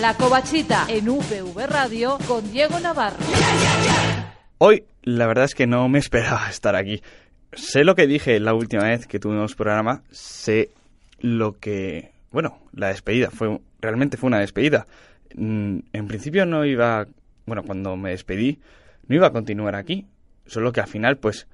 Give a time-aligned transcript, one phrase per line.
[0.00, 3.18] La Covachita en UPV Radio con Diego Navarro.
[4.56, 7.02] Hoy, la verdad es que no me esperaba estar aquí.
[7.52, 10.70] Sé lo que dije la última vez que tuvimos programa, sé
[11.18, 12.12] lo que...
[12.30, 14.86] Bueno, la despedida, fue realmente fue una despedida.
[15.34, 17.06] Mm, en principio no iba...
[17.44, 18.58] Bueno, cuando me despedí,
[19.06, 20.06] no iba a continuar aquí.
[20.46, 21.46] Solo que al final, pues,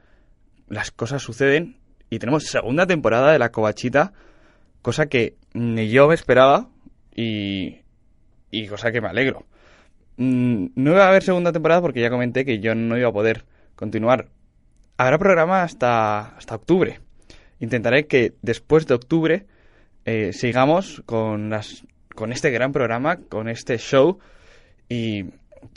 [0.69, 1.79] las cosas suceden
[2.11, 4.13] y tenemos segunda temporada de La Covachita,
[4.83, 6.69] cosa que ni yo me esperaba
[7.13, 7.81] y,
[8.51, 9.45] y cosa que me alegro.
[10.17, 13.13] Mm, no iba a haber segunda temporada porque ya comenté que yo no iba a
[13.13, 13.45] poder
[13.75, 14.29] continuar.
[14.97, 17.01] Habrá programa hasta, hasta octubre.
[17.61, 19.47] Intentaré que después de octubre
[20.05, 24.19] eh, sigamos con, las, con este gran programa, con este show.
[24.89, 25.27] Y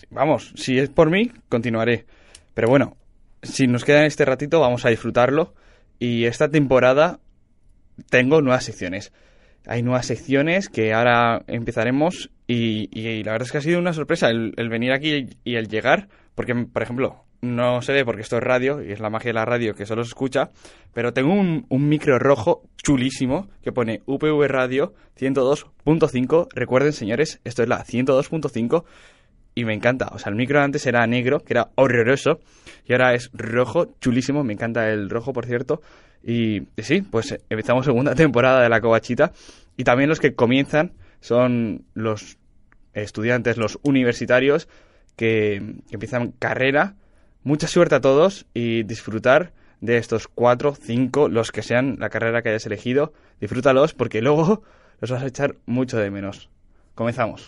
[0.09, 2.05] vamos, si es por mí, continuaré.
[2.53, 2.95] Pero bueno,
[3.43, 5.53] si nos queda en este ratito, vamos a disfrutarlo.
[5.99, 7.19] Y esta temporada
[8.09, 9.11] tengo nuevas secciones.
[9.65, 14.29] Hay nuevas secciones que ahora empezaremos y, la verdad es que ha sido una sorpresa
[14.29, 18.37] el, el, venir aquí y el llegar, porque, por ejemplo, no se ve porque esto
[18.37, 20.49] es radio y es la magia de la radio que solo se escucha,
[20.93, 26.47] pero tengo un, un micro rojo chulísimo que pone UPV Radio 102.5.
[26.53, 28.83] Recuerden, señores, esto es la 102.5
[29.55, 30.09] y me encanta.
[30.11, 32.39] O sea, el micro antes era negro, que era horroroso,
[32.89, 34.43] y ahora es rojo, chulísimo.
[34.43, 35.79] Me encanta el rojo, por cierto.
[36.23, 39.31] Y, sí, pues empezamos segunda temporada de La Covachita.
[39.77, 42.39] Y también los que comienzan son los
[42.93, 44.67] estudiantes, los universitarios
[45.15, 46.95] que, que empiezan carrera.
[47.43, 52.41] Mucha suerte a todos y disfrutar de estos cuatro, cinco, los que sean la carrera
[52.41, 53.13] que hayas elegido.
[53.39, 54.63] Disfrútalos porque luego
[54.99, 56.49] los vas a echar mucho de menos.
[56.95, 57.45] Comenzamos.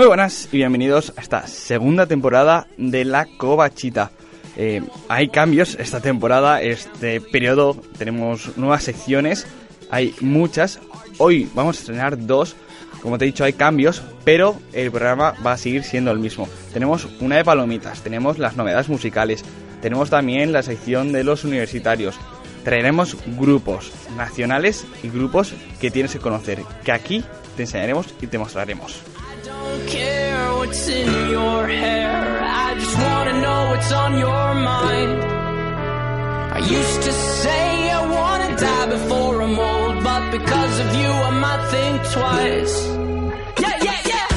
[0.00, 4.12] Muy buenas y bienvenidos a esta segunda temporada de La Covachita.
[4.56, 4.80] Eh,
[5.10, 9.46] hay cambios esta temporada, este periodo tenemos nuevas secciones,
[9.90, 10.80] hay muchas.
[11.18, 12.56] Hoy vamos a estrenar dos,
[13.02, 16.48] como te he dicho hay cambios, pero el programa va a seguir siendo el mismo.
[16.72, 19.44] Tenemos una de palomitas, tenemos las novedades musicales,
[19.82, 22.16] tenemos también la sección de los universitarios.
[22.64, 27.22] Traeremos grupos nacionales y grupos que tienes que conocer, que aquí
[27.54, 29.02] te enseñaremos y te mostraremos.
[29.86, 32.14] Care what's in your hair.
[32.42, 35.18] I just wanna know what's on your mind.
[36.56, 41.32] I used to say I wanna die before I'm old, but because of you I
[41.44, 42.76] might think twice.
[43.62, 44.28] Yeah, yeah, yeah.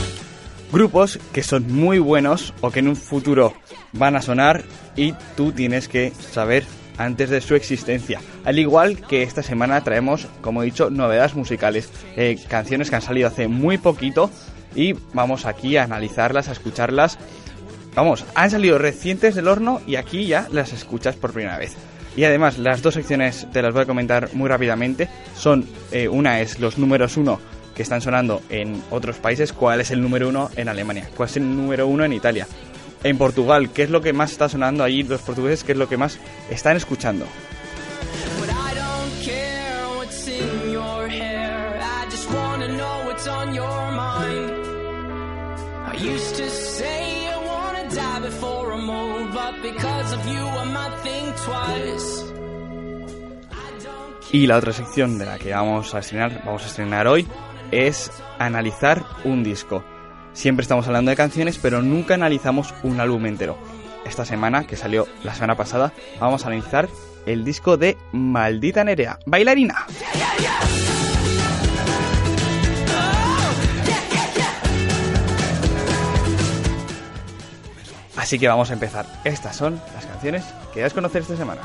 [0.71, 3.53] Grupos que son muy buenos o que en un futuro
[3.91, 4.63] van a sonar
[4.95, 6.65] y tú tienes que saber
[6.97, 8.21] antes de su existencia.
[8.45, 13.01] Al igual que esta semana traemos, como he dicho, novedades musicales, eh, canciones que han
[13.01, 14.29] salido hace muy poquito
[14.75, 17.17] y vamos aquí a analizarlas, a escucharlas.
[17.95, 21.75] Vamos, han salido recientes del horno y aquí ya las escuchas por primera vez.
[22.15, 25.09] Y además, las dos secciones te las voy a comentar muy rápidamente.
[25.35, 27.39] Son, eh, una es los números uno
[27.75, 31.37] que están sonando en otros países, cuál es el número uno en Alemania, cuál es
[31.37, 32.47] el número uno en Italia.
[33.03, 35.89] En Portugal, qué es lo que más está sonando allí, los portugueses, qué es lo
[35.89, 36.19] que más
[36.49, 37.25] están escuchando.
[46.03, 50.95] Used to say I wanna die before I'm old, but because of you I might
[51.01, 52.23] think twice.
[53.51, 54.39] I don't care.
[54.39, 57.27] Y la otra sección de la que vamos a estrenar, vamos a estrenar hoy,
[57.71, 59.83] es analizar un disco.
[60.33, 63.57] Siempre estamos hablando de canciones, pero nunca analizamos un álbum entero.
[64.05, 66.89] Esta semana, que salió la semana pasada, vamos a analizar
[67.25, 69.85] el disco de Maldita Nerea, Bailarina.
[78.23, 79.05] Así que vamos a empezar.
[79.25, 81.61] Estas son las canciones que debes conocer esta semana.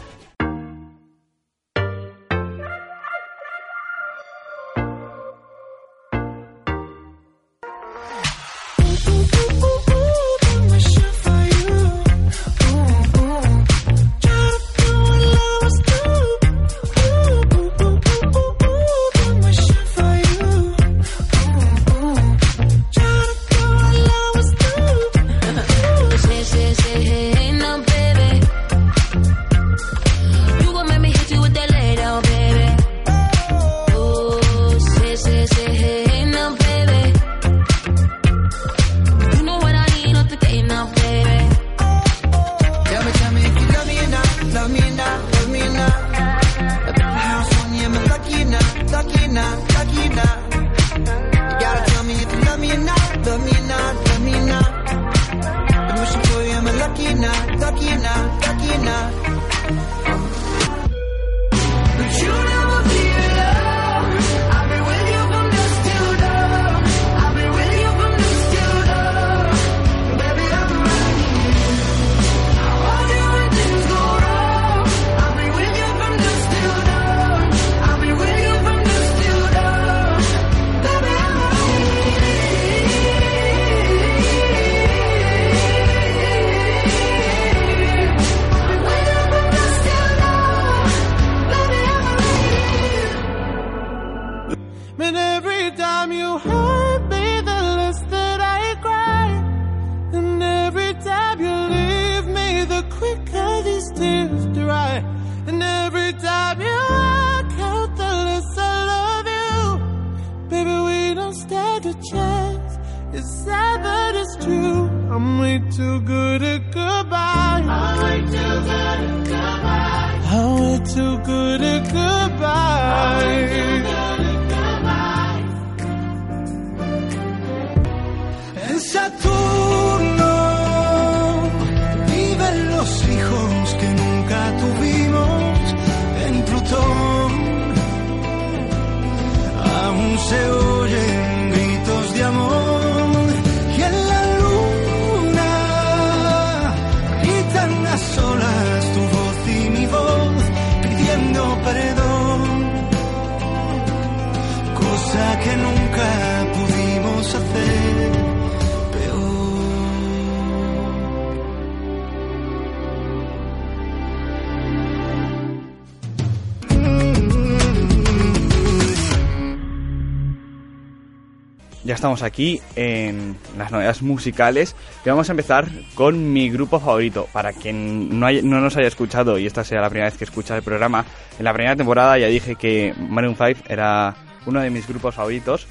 [171.98, 175.66] Estamos aquí en las novedades musicales y vamos a empezar
[175.96, 177.28] con mi grupo favorito.
[177.32, 180.56] Para quien no, no nos haya escuchado y esta sea la primera vez que escucha
[180.56, 181.04] el programa,
[181.36, 184.14] en la primera temporada ya dije que Maroon 5 era
[184.46, 185.66] uno de mis grupos favoritos,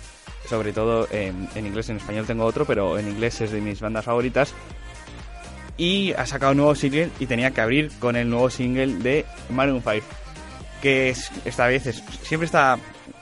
[0.49, 3.79] sobre todo en, en inglés, en español tengo otro, pero en inglés es de mis
[3.79, 4.53] bandas favoritas.
[5.77, 9.25] Y ha sacado un nuevo single y tenía que abrir con el nuevo single de
[9.49, 10.05] Maroon 5
[10.81, 12.77] que es, esta vez es, siempre está,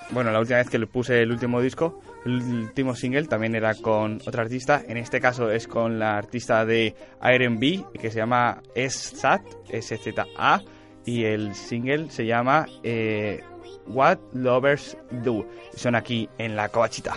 [0.09, 3.75] bueno, la última vez que le puse el último disco, el último single también era
[3.75, 8.61] con otra artista, en este caso es con la artista de R&B que se llama
[8.75, 10.61] SZA, S-Z-A,
[11.05, 13.41] y el single se llama eh,
[13.87, 17.15] What Lovers Do, son aquí en la covachita.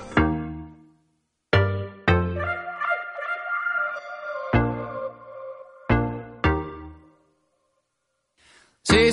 [8.82, 9.12] Say,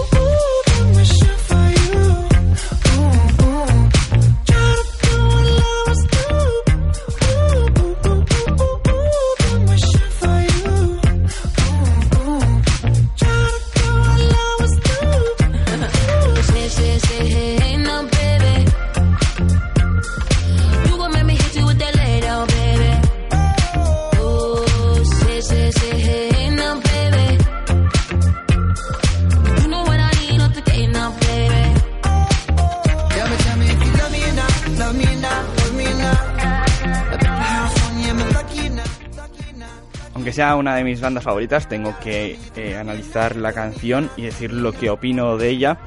[40.31, 44.53] Aunque sea una de mis bandas favoritas, tengo que eh, analizar la canción y decir
[44.53, 45.77] lo que opino de ella.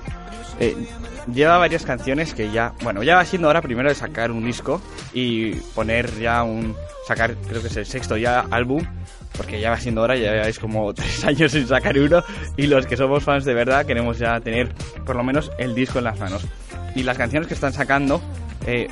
[0.61, 0.77] Eh,
[1.33, 4.83] lleva varias canciones que ya, bueno, ya va siendo hora primero de sacar un disco
[5.15, 6.77] y poner ya un,
[7.09, 8.85] sacar, creo que es el sexto ya álbum,
[9.35, 12.23] porque ya va siendo hora, ya lleváis como tres años sin sacar uno
[12.59, 14.75] y los que somos fans de verdad queremos ya tener
[15.07, 16.45] por lo menos el disco en las manos.
[16.95, 18.21] Y las canciones que están sacando,
[18.67, 18.89] eh,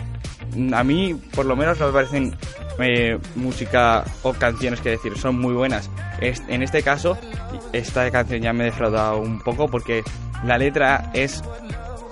[0.73, 2.35] a mí por lo menos no me parecen
[2.79, 5.91] eh, música o canciones que decir, son muy buenas.
[6.21, 7.17] Es- en este caso,
[7.73, 10.03] esta canción ya me ha defraudado un poco porque
[10.45, 11.43] la letra es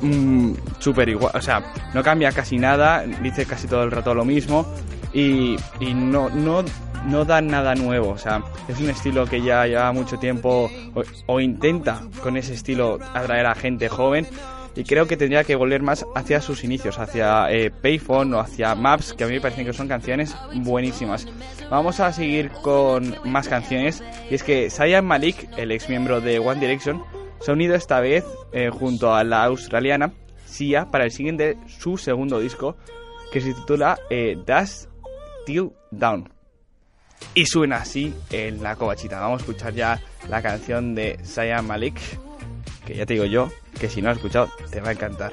[0.00, 1.62] mm, súper igual, o sea,
[1.94, 4.66] no cambia casi nada, dice casi todo el rato lo mismo
[5.12, 6.64] y, y no, no
[7.06, 8.10] no da nada nuevo.
[8.10, 11.02] O sea, es un estilo que ya lleva mucho tiempo o,
[11.32, 14.26] o intenta con ese estilo atraer a gente joven.
[14.76, 18.74] Y creo que tendría que volver más hacia sus inicios, hacia eh, Payphone o hacia
[18.74, 21.26] Maps, que a mí me parecen que son canciones buenísimas.
[21.70, 24.02] Vamos a seguir con más canciones.
[24.30, 27.02] Y es que Zayn Malik, el ex miembro de One Direction,
[27.40, 30.12] se ha unido esta vez eh, junto a la australiana
[30.44, 32.76] Sia para el siguiente su segundo disco,
[33.32, 34.86] que se titula eh, Dash
[35.46, 36.28] Till Down.
[37.34, 39.20] Y suena así en la covachita.
[39.20, 42.00] Vamos a escuchar ya la canción de Zayn Malik,
[42.90, 45.32] que ya te digo yo, que si no has escuchado, te va a encantar.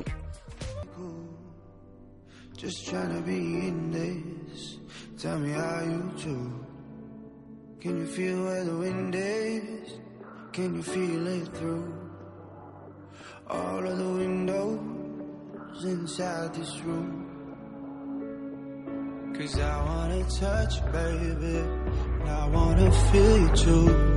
[13.49, 17.23] All of the windows inside this room?
[19.33, 21.63] Cause I wanna touch baby.
[22.25, 24.16] I wanna feel you too.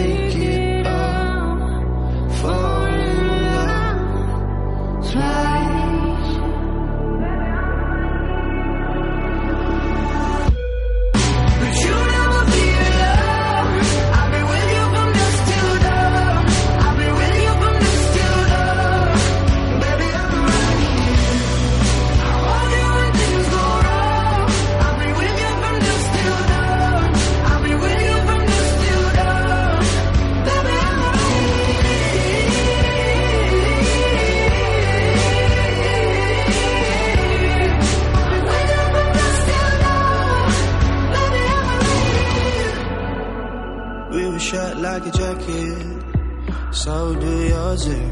[45.51, 47.87] jacket, so do yours.
[47.87, 48.11] eh?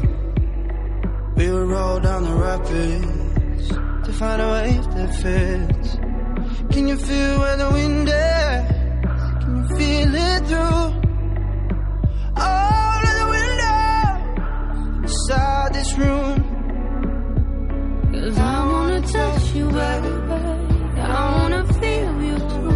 [1.36, 3.68] We would roll down the rapids
[4.06, 5.96] to find a wave that fits.
[6.72, 8.14] Can you feel where the wind is?
[9.42, 10.84] Can you feel it through
[12.36, 16.36] all of the windows inside this room?
[18.12, 20.12] Cause I wanna touch you, baby.
[21.00, 22.72] I wanna feel you too.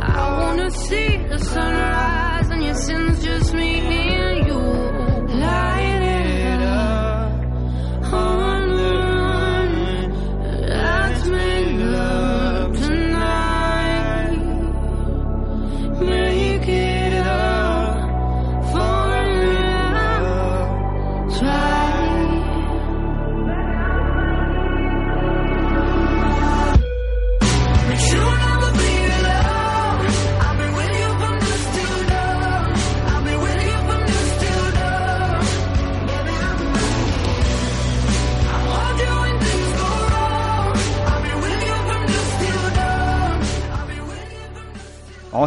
[0.00, 2.17] I wanna see the sunrise
[3.38, 4.07] me and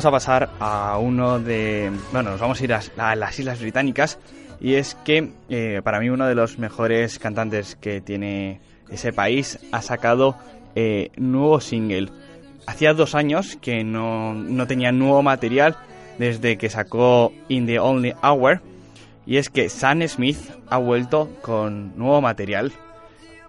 [0.02, 1.92] Vamos a pasar a uno de...
[2.12, 4.18] Bueno, nos vamos a ir a, las Islas Británicas
[4.60, 9.60] y es que eh, para mí uno de los mejores cantantes que tiene ese país
[9.72, 10.36] ha sacado
[10.74, 12.10] eh, nuevo single.
[12.66, 15.78] Hacía dos años que no, no tenía nuevo material
[16.18, 18.60] desde que sacó In the Only Hour
[19.28, 22.72] y es que Sam Smith ha vuelto con nuevo material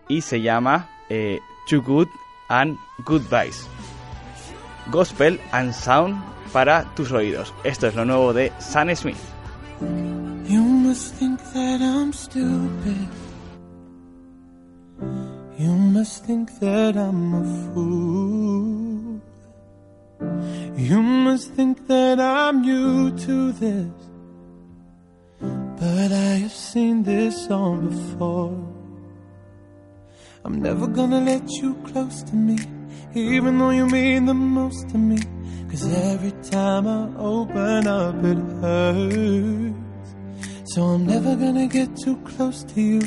[0.07, 2.09] y se llama eh, Too Good
[2.51, 3.67] and Goodbyes.
[4.91, 7.53] Gospel and Sound para tus oídos.
[7.65, 9.17] Esto es lo nuevo de Sam Smith.
[10.49, 13.09] You must think that I'm stupid.
[15.59, 19.21] You must think that I'm a fool.
[20.77, 23.87] You must think that I'm new to this.
[25.41, 28.57] But I have seen this song before.
[30.45, 32.59] I'm never gonna let you close to me,
[33.15, 35.19] even though you mean the most to me.
[35.71, 40.15] Cause every time I open up, it hurts.
[40.65, 43.03] So I'm never gonna get too close to you,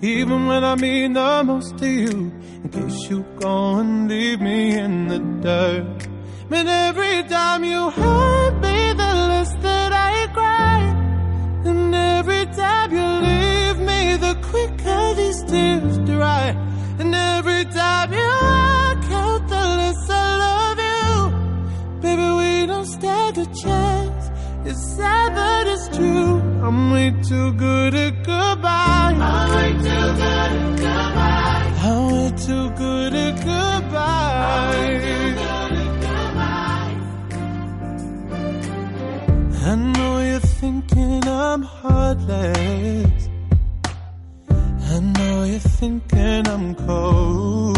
[0.00, 2.32] even when I mean the most to you.
[2.62, 6.08] In case you go and leave me in the dirt.
[6.48, 10.80] But every time you hurt me, the less that I cry.
[11.64, 16.56] And every time you leave me, the quicker these tears dry.
[16.98, 18.87] And every time you
[23.38, 24.24] a chance.
[24.64, 26.40] It's sad, but it's true.
[26.64, 29.14] I'm way too good at goodbye.
[29.14, 31.64] I'm way too good at goodbye.
[31.86, 34.28] I'm way too good at goodbye.
[39.70, 43.28] I know you're thinking I'm heartless.
[44.94, 47.77] I know you're thinking I'm cold.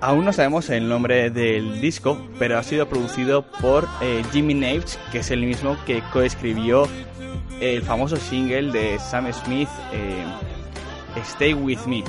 [0.00, 4.98] Aún no sabemos el nombre del disco, pero ha sido producido por eh, Jimmy Naves,
[5.10, 6.86] que es el mismo que coescribió
[7.60, 10.24] el famoso single de Sam Smith, eh,
[11.22, 12.04] Stay With Me.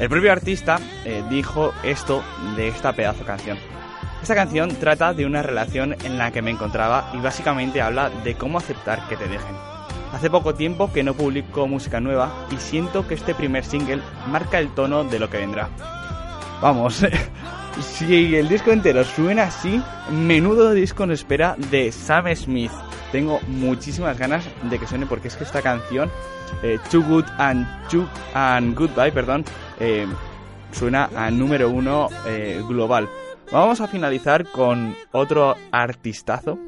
[0.00, 2.24] El propio artista eh, dijo esto
[2.56, 3.56] de esta pedazo canción.
[4.20, 8.34] Esta canción trata de una relación en la que me encontraba y básicamente habla de
[8.34, 9.77] cómo aceptar que te dejen.
[10.12, 14.58] Hace poco tiempo que no publico música nueva y siento que este primer single marca
[14.58, 15.68] el tono de lo que vendrá.
[16.60, 17.04] Vamos,
[17.80, 22.72] si el disco entero suena así, menudo disco nos espera de Sam Smith.
[23.12, 26.10] Tengo muchísimas ganas de que suene porque es que esta canción,
[26.62, 29.44] eh, Too Good and, Too and Goodbye, perdón,
[29.78, 30.06] eh,
[30.72, 33.08] suena a número uno eh, global.
[33.52, 36.58] Vamos a finalizar con otro artistazo.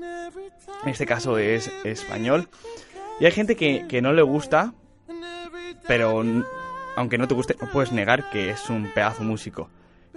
[0.82, 2.48] En este caso es español.
[3.20, 4.72] Y hay gente que, que no le gusta,
[5.86, 6.24] pero
[6.96, 9.68] aunque no te guste, no puedes negar que es un pedazo músico.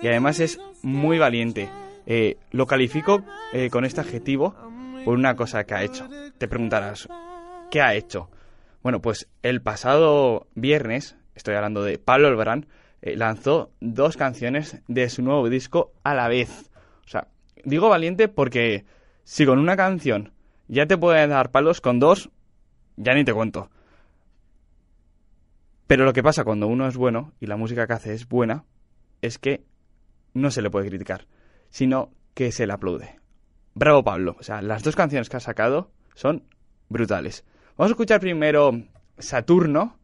[0.01, 1.69] Y además es muy valiente.
[2.05, 4.55] Eh, lo califico eh, con este adjetivo
[5.05, 6.07] por una cosa que ha hecho.
[6.37, 7.07] Te preguntarás,
[7.69, 8.29] ¿qué ha hecho?
[8.81, 12.67] Bueno, pues el pasado viernes, estoy hablando de Pablo Albarán,
[13.01, 16.69] eh, lanzó dos canciones de su nuevo disco a la vez.
[17.05, 17.27] O sea,
[17.63, 18.85] digo valiente porque
[19.23, 20.33] si con una canción
[20.67, 22.29] ya te pueden dar palos, con dos
[22.97, 23.69] ya ni te cuento.
[25.87, 28.65] Pero lo que pasa cuando uno es bueno y la música que hace es buena,
[29.21, 29.63] es que
[30.33, 31.27] no se le puede criticar,
[31.69, 33.19] sino que se le aplaude.
[33.75, 36.43] Bravo Pablo, o sea, las dos canciones que ha sacado son
[36.89, 37.43] brutales.
[37.77, 38.71] Vamos a escuchar primero
[39.17, 39.97] Saturno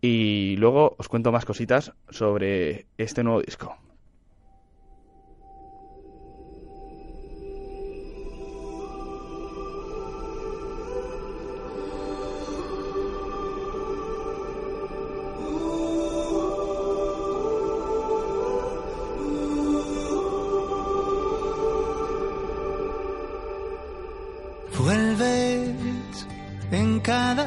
[0.00, 3.81] y luego os cuento más cositas sobre este nuevo disco.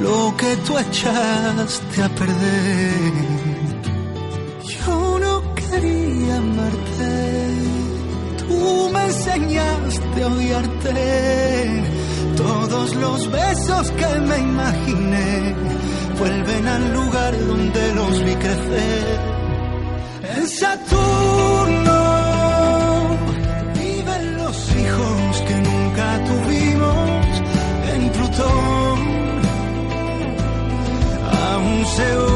[0.00, 3.12] lo que tú echaste a perder.
[4.76, 7.12] Yo no quería amarte,
[8.38, 11.82] tú me enseñaste a odiarte.
[12.36, 15.54] Todos los besos que me imaginé
[16.18, 19.20] vuelven al lugar donde los vi crecer.
[20.36, 21.61] En Saturno
[32.00, 32.31] aún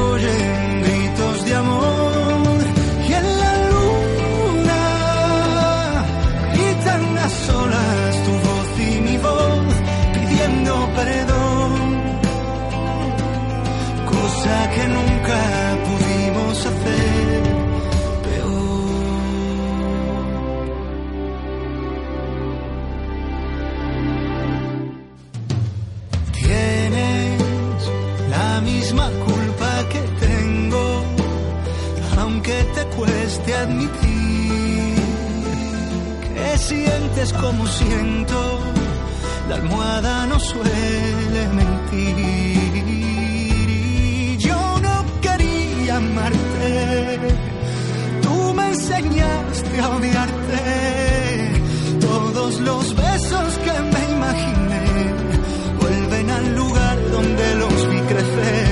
[37.24, 38.58] como siento,
[39.48, 42.18] la almohada no suele mentir.
[42.88, 47.18] Y Yo no quería amarte,
[48.22, 50.62] tú me enseñaste a odiarte.
[52.00, 55.14] Todo todos los besos que me imaginé
[55.80, 58.65] vuelven al lugar donde los vi crecer.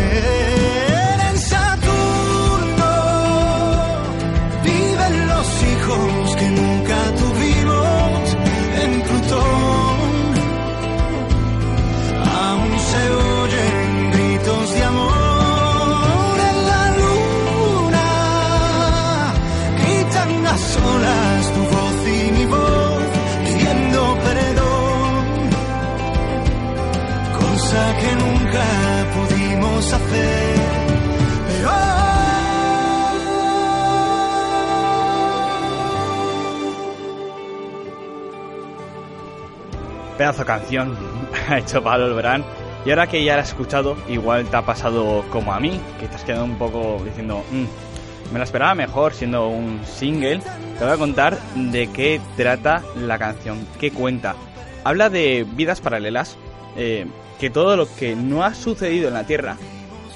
[40.25, 40.97] Pedazo canción
[41.51, 42.43] ha hecho Pablo Alborán.
[42.87, 46.09] Y ahora que ya la has escuchado, igual te ha pasado como a mí, que
[46.09, 50.41] te has quedado un poco diciendo, "Mm, me la esperaba mejor siendo un single.
[50.79, 54.35] Te voy a contar de qué trata la canción, qué cuenta.
[54.83, 56.39] Habla de vidas paralelas,
[56.75, 57.05] eh,
[57.39, 59.59] que todo lo que no ha sucedido en la Tierra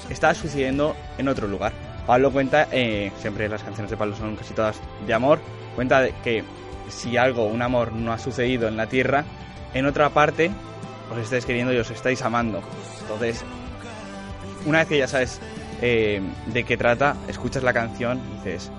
[0.09, 1.75] está sucediendo en otro lugar.
[2.07, 5.39] Pablo cuenta, eh, siempre las canciones de Pablo son casi todas de amor,
[5.75, 6.45] cuenta de que
[6.89, 9.27] si algo, un amor no ha sucedido en la Tierra,
[9.75, 10.51] en otra parte
[11.11, 12.63] os estáis queriendo y os estáis amando.
[13.03, 13.45] Entonces,
[14.67, 15.41] una vez que ya sabes
[15.81, 18.71] eh, de qué trata, escuchas la canción y dices,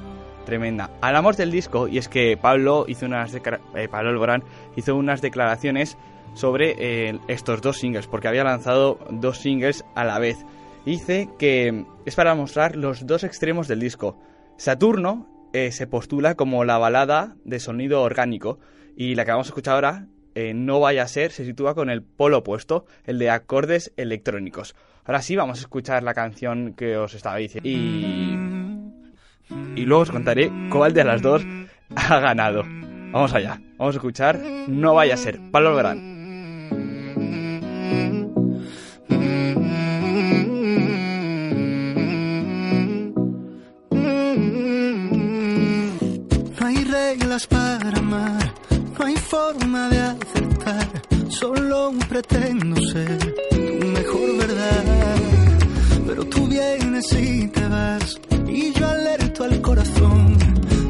[0.45, 0.89] tremenda.
[1.01, 4.43] Hablamos del disco y es que Pablo hizo unas eh, Pablo Alborán
[4.75, 5.97] hizo unas declaraciones
[6.33, 10.37] sobre eh, estos dos singles, porque había lanzado dos singles a la vez.
[10.85, 14.17] Dice que es para mostrar los dos extremos del disco.
[14.57, 18.59] Saturno se postula como la balada de sonido orgánico
[18.95, 20.07] y la que vamos a escuchar ahora,
[20.39, 24.75] eh, No vaya a ser, se sitúa con el polo opuesto, el de acordes electrónicos.
[25.05, 28.37] Ahora sí, vamos a escuchar la canción que os estaba diciendo y,
[29.75, 31.43] y luego os contaré cuál de las dos
[31.95, 32.63] ha ganado.
[33.11, 35.81] Vamos allá, vamos a escuchar No vaya a ser, Pablo.
[46.59, 48.53] No hay reglas para amar,
[48.99, 50.87] no hay forma de acertar,
[51.29, 53.17] solo pretendo ser
[53.49, 55.15] tu mejor verdad.
[56.05, 60.37] Pero tú vienes y te vas, y yo alerto al corazón,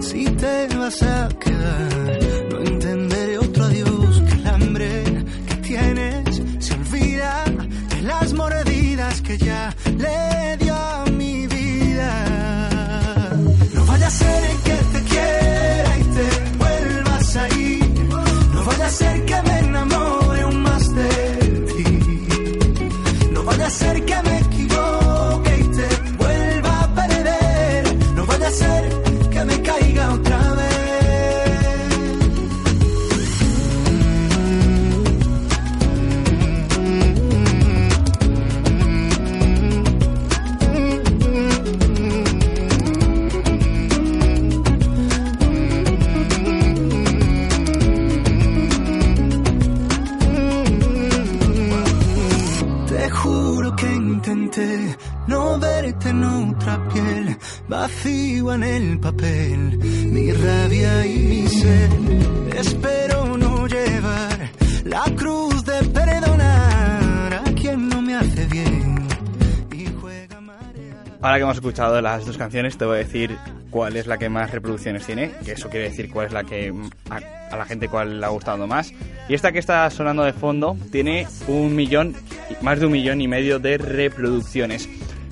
[0.01, 2.19] si te vas a quedar,
[2.51, 5.03] no entenderé otro adiós que el hambre
[5.47, 7.43] que tienes se olvida
[7.89, 10.28] de las mordidas que ya le
[57.79, 61.91] vacío en el papel, mi rabia y mi sed.
[62.57, 64.49] Espero no llevar
[64.83, 69.07] la cruz de perdonar a quien no me hace bien
[69.71, 71.05] y juega marea.
[71.21, 73.37] Ahora que hemos escuchado las dos canciones, te voy a decir
[73.69, 76.73] cuál es la que más reproducciones tiene, que eso quiere decir cuál es la que
[77.09, 77.19] a,
[77.53, 78.91] a la gente cuál le ha gustado más.
[79.29, 82.13] Y esta que está sonando de fondo tiene un millón,
[82.61, 84.89] más de un millón y medio de reproducciones.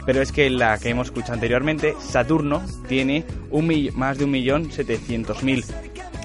[0.08, 4.72] Pero es que la que hemos escuchado anteriormente, Saturno, tiene un más de un millón
[4.72, 5.66] setecientos mil.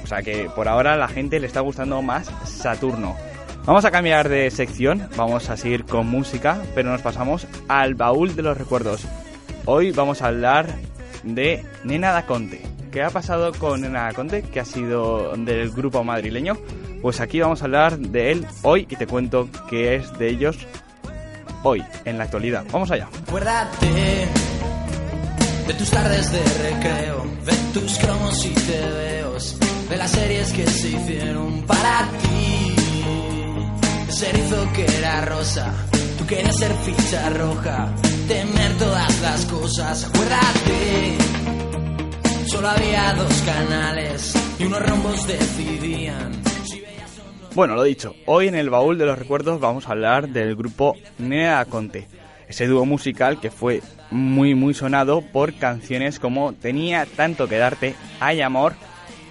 [0.04, 3.16] O sea que por ahora a la gente le está gustando más Saturno.
[3.66, 8.36] Vamos a cambiar de sección, vamos a seguir con música, pero nos pasamos al baúl
[8.36, 9.04] de los recuerdos.
[9.64, 10.68] Hoy vamos a hablar
[11.24, 12.62] de Nena da Conte.
[12.92, 16.56] ¿Qué ha pasado con Nena da Conte, que ha sido del grupo madrileño?
[17.00, 20.56] Pues aquí vamos a hablar de él hoy y te cuento qué es de ellos
[21.62, 22.64] hoy, en la actualidad.
[22.70, 23.08] Vamos allá.
[23.26, 24.28] Acuérdate
[25.66, 29.56] de tus tardes de recreo, de tus cromos y tebeos,
[29.88, 32.74] de las series que se hicieron para ti.
[34.08, 35.72] Ese erizo que era rosa,
[36.18, 37.94] tú querías ser ficha roja,
[38.28, 40.04] temer todas las cosas.
[40.04, 41.16] Acuérdate,
[42.46, 46.51] solo había dos canales y unos rombos decidían.
[47.54, 50.96] Bueno, lo dicho, hoy en el baúl de los recuerdos vamos a hablar del grupo
[51.18, 52.08] Nea Conte,
[52.48, 57.94] ese dúo musical que fue muy muy sonado por canciones como Tenía tanto que darte,
[58.20, 58.72] Hay amor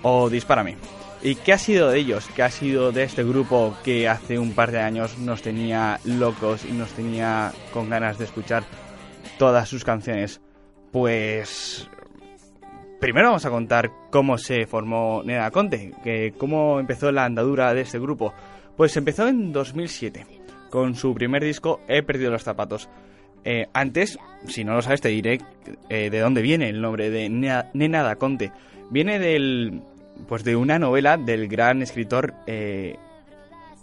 [0.04, 0.78] o Dispárame.
[1.24, 2.30] ¿Y qué ha sido de ellos?
[2.36, 6.64] ¿Qué ha sido de este grupo que hace un par de años nos tenía locos
[6.64, 8.64] y nos tenía con ganas de escuchar
[9.40, 10.42] todas sus canciones?
[10.92, 11.90] Pues
[13.02, 17.82] primero vamos a contar cómo se formó Nena Conte, que cómo empezó la andadura de
[17.82, 18.34] este grupo.
[18.78, 20.26] Pues empezó en 2007
[20.70, 22.90] con su primer disco He perdido los zapatos.
[23.44, 25.42] Eh, antes, si no lo sabes, te diré
[25.90, 28.52] eh, de dónde viene el nombre de Nena, da Conte.
[28.92, 29.82] Viene del,
[30.28, 32.98] pues de una novela del gran escritor eh,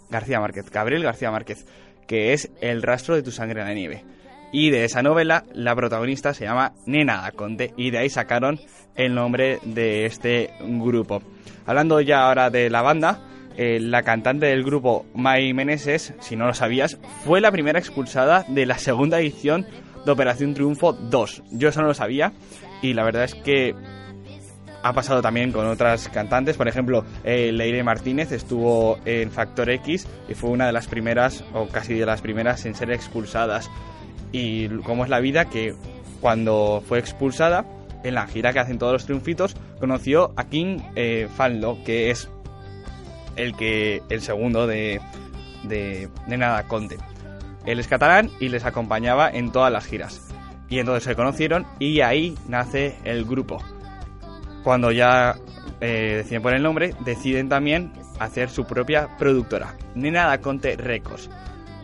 [0.09, 1.65] García Márquez, Gabriel García Márquez,
[2.07, 4.03] que es El rastro de tu sangre en la nieve.
[4.51, 8.59] Y de esa novela, la protagonista se llama Nena Conte, y de ahí sacaron
[8.95, 11.21] el nombre de este grupo.
[11.65, 13.21] Hablando ya ahora de la banda,
[13.57, 18.45] eh, la cantante del grupo Mai Meneses, si no lo sabías, fue la primera expulsada
[18.47, 19.67] de la segunda edición
[20.05, 21.43] de Operación Triunfo 2.
[21.51, 22.33] Yo eso no lo sabía
[22.81, 23.75] y la verdad es que
[24.81, 30.07] ha pasado también con otras cantantes, por ejemplo, eh, Leire Martínez estuvo en Factor X
[30.29, 33.69] y fue una de las primeras, o casi de las primeras, en ser expulsadas.
[34.31, 35.75] Y cómo es la vida que
[36.21, 37.65] cuando fue expulsada,
[38.03, 42.29] en la gira que hacen todos los triunfitos, conoció a King eh, Fanlo, que es
[43.35, 45.01] el que el segundo de,
[45.63, 46.97] de, Nada Conte.
[47.65, 50.27] Él es catalán y les acompañaba en todas las giras.
[50.69, 53.61] Y entonces se conocieron y ahí nace el grupo.
[54.63, 55.35] Cuando ya
[55.81, 61.29] eh, deciden por el nombre, deciden también hacer su propia productora, Nena da Conte Records.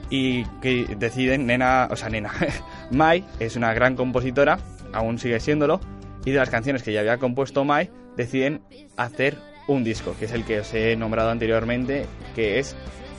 [0.09, 2.31] Y que deciden, Nena, o sea, Nena,
[2.91, 4.59] Mai es una gran compositora,
[4.93, 5.79] aún sigue siéndolo,
[6.25, 8.61] y de las canciones que ya había compuesto Mai, deciden
[8.97, 9.37] hacer
[9.67, 12.75] un disco, que es el que os he nombrado anteriormente, que es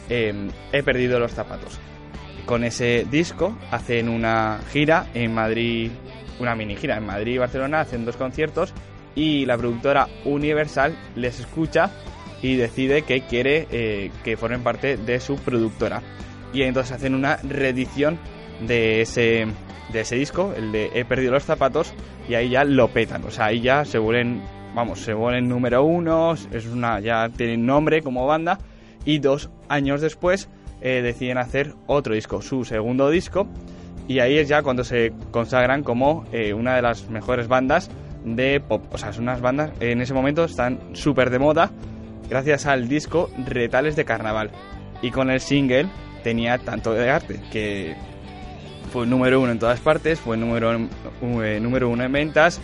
[0.09, 1.79] eh, He perdido los zapatos.
[2.45, 5.91] Con ese disco hacen una gira en Madrid,
[6.39, 8.73] una mini gira en Madrid y Barcelona, hacen dos conciertos
[9.17, 11.91] y la productora Universal les escucha
[12.43, 16.03] y decide que quiere eh, que formen parte de su productora.
[16.53, 18.19] Y entonces hacen una reedición
[18.67, 19.47] de ese,
[19.93, 21.93] de ese disco, el de He perdido los zapatos,
[22.29, 23.25] y ahí ya lo petan.
[23.25, 24.43] O sea, ahí ya se vuelven,
[24.75, 28.59] vamos, se vuelven número uno, es una, ya tienen nombre como banda,
[29.05, 30.49] y dos años después
[30.81, 33.47] eh, deciden hacer otro disco, su segundo disco,
[34.09, 37.91] y ahí es ya cuando se consagran como eh, una de las mejores bandas
[38.25, 38.85] de pop.
[38.93, 41.71] O sea, son unas bandas, en ese momento están súper de moda
[42.29, 44.51] gracias al disco Retales de Carnaval.
[45.03, 45.89] Y con el single
[46.27, 47.95] tenía tanto de arte que
[48.93, 52.61] fue número uno en todas partes, fue número, eh, número uno en ventas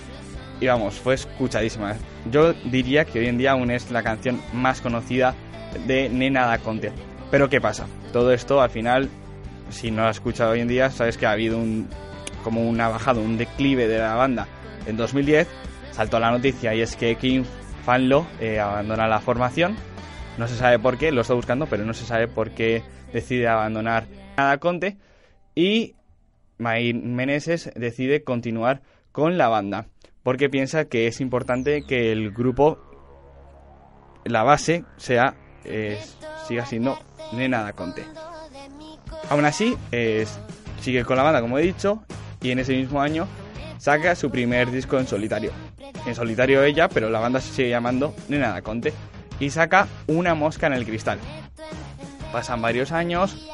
[0.58, 1.94] y vamos, fue escuchadísima.
[2.28, 5.36] Yo diría que hoy en día aún es la canción más conocida
[5.86, 6.90] de Nena da Conte.
[7.30, 7.86] Pero ¿qué pasa?
[8.12, 9.08] Todo esto al final,
[9.70, 11.88] si no la has escuchado hoy en día, sabes que ha habido un
[12.42, 14.48] como una bajada, un declive de la banda.
[14.86, 15.46] En 2010
[15.92, 17.44] saltó la noticia y es que King
[17.86, 19.76] Fanlo eh, abandona la formación.
[20.38, 23.48] No se sabe por qué, lo está buscando, pero no se sabe por qué decide
[23.48, 24.96] abandonar Nada Conte.
[25.54, 25.94] Y
[26.58, 29.86] May Meneses decide continuar con la banda,
[30.22, 32.78] porque piensa que es importante que el grupo,
[34.24, 36.00] la base, sea eh,
[36.46, 36.98] siga siendo
[37.32, 38.04] Nena da Conte.
[39.28, 39.76] Aún así,
[40.80, 42.04] sigue con la banda, como he dicho,
[42.40, 43.26] y en ese mismo año
[43.78, 45.52] saca su primer disco en solitario.
[46.06, 48.92] En solitario ella, pero la banda se sigue llamando Nena da Conte.
[49.42, 51.18] Y saca Una mosca en el cristal.
[52.30, 53.50] Pasan varios años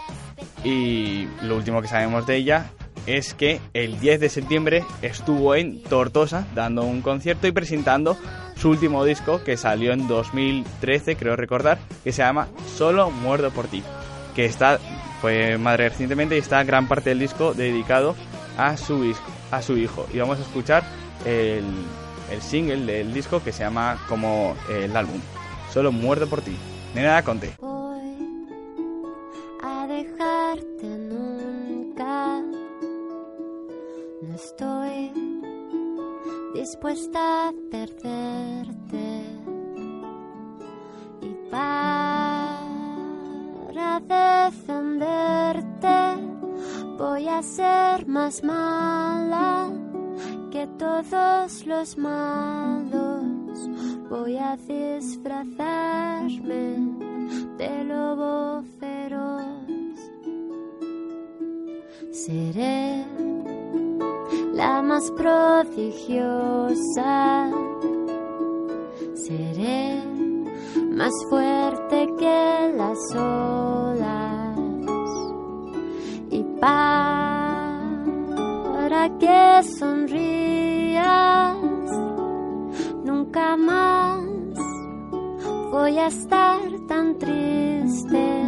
[0.63, 2.67] y lo último que sabemos de ella
[3.07, 8.19] es que el 10 de septiembre estuvo en Tortosa dando un concierto y presentando
[8.55, 13.67] su último disco que salió en 2013, creo recordar, que se llama Solo muerdo por
[13.67, 13.83] ti,
[14.37, 14.79] que está
[15.23, 18.15] fue madre recientemente y está gran parte del disco dedicado
[18.59, 19.17] a su,
[19.51, 20.07] a su hijo.
[20.13, 20.85] Y vamos a escuchar
[21.25, 21.65] el,
[22.31, 25.21] el single del disco que se llama como el álbum,
[25.79, 26.57] Solo muerdo por ti.
[26.93, 27.55] Nena Conte.
[27.61, 28.45] Voy
[29.63, 32.43] a dejarte nunca.
[34.23, 35.13] No estoy
[36.53, 39.23] dispuesta a perderte.
[41.23, 41.71] Y para
[44.49, 45.97] defenderte
[46.99, 49.71] voy a ser más mala
[50.51, 53.38] que todos los malos.
[54.11, 55.59] Voy a disfrazarme
[57.59, 59.99] de lobo feroz.
[62.11, 63.05] Seré
[64.55, 66.19] la más prodigiosa.
[69.15, 70.03] Seré
[70.91, 74.59] más fuerte que las olas.
[76.31, 77.79] Y para
[79.19, 80.38] que sonrías,
[83.39, 84.19] nunca
[85.71, 88.43] Voy a estar tan triste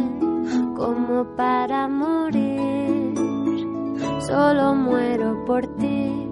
[0.75, 3.13] como para morir.
[4.27, 6.29] Solo muero por ti,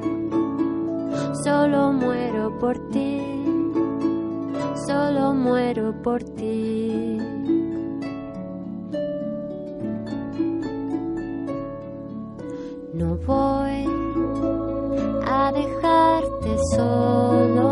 [1.43, 3.21] solo muero por ti,
[4.87, 7.17] solo muero por ti.
[12.93, 13.85] No voy
[15.25, 17.68] a dejarte solo.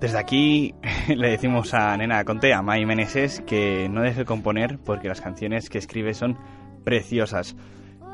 [0.00, 0.74] Desde aquí
[1.08, 5.20] le decimos a Nena Conte, a Mai Meneses, que no deje de componer porque las
[5.20, 6.38] canciones que escribe son
[6.84, 7.56] preciosas.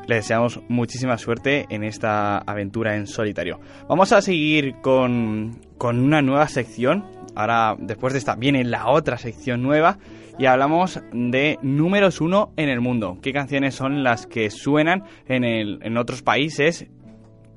[0.07, 3.59] Le deseamos muchísima suerte en esta aventura en solitario.
[3.87, 7.05] Vamos a seguir con, con una nueva sección.
[7.35, 9.97] Ahora, después de esta, viene la otra sección nueva
[10.37, 13.19] y hablamos de números uno en el mundo.
[13.21, 16.87] ¿Qué canciones son las que suenan en, en otros países?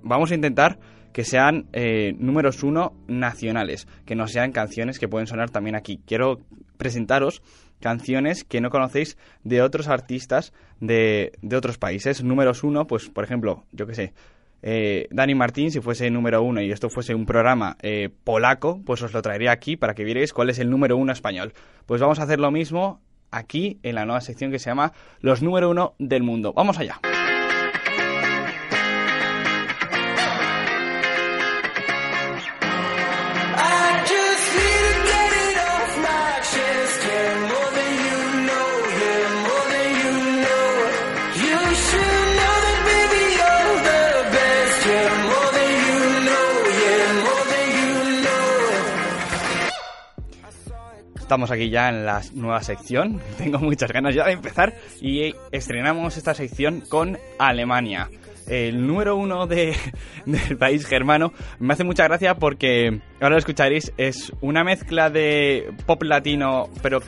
[0.03, 0.79] Vamos a intentar
[1.13, 6.01] que sean eh, números uno nacionales, que no sean canciones que pueden sonar también aquí.
[6.07, 6.41] Quiero
[6.77, 7.43] presentaros
[7.81, 12.23] canciones que no conocéis de otros artistas de, de otros países.
[12.23, 14.13] Números uno, pues por ejemplo, yo qué sé,
[14.63, 19.03] eh, Dani Martín, si fuese número uno y esto fuese un programa eh, polaco, pues
[19.03, 21.53] os lo traería aquí para que vierais cuál es el número uno español.
[21.87, 25.43] Pues vamos a hacer lo mismo aquí en la nueva sección que se llama Los
[25.43, 26.53] número uno del mundo.
[26.53, 27.01] Vamos allá.
[51.29, 53.21] Estamos aquí ya en la nueva sección.
[53.37, 58.09] Tengo muchas ganas ya de empezar y estrenamos esta sección con Alemania.
[58.47, 59.77] El número uno de,
[60.25, 63.93] del país germano me hace mucha gracia porque ahora lo escucharéis.
[63.99, 67.01] Es una mezcla de pop latino, pero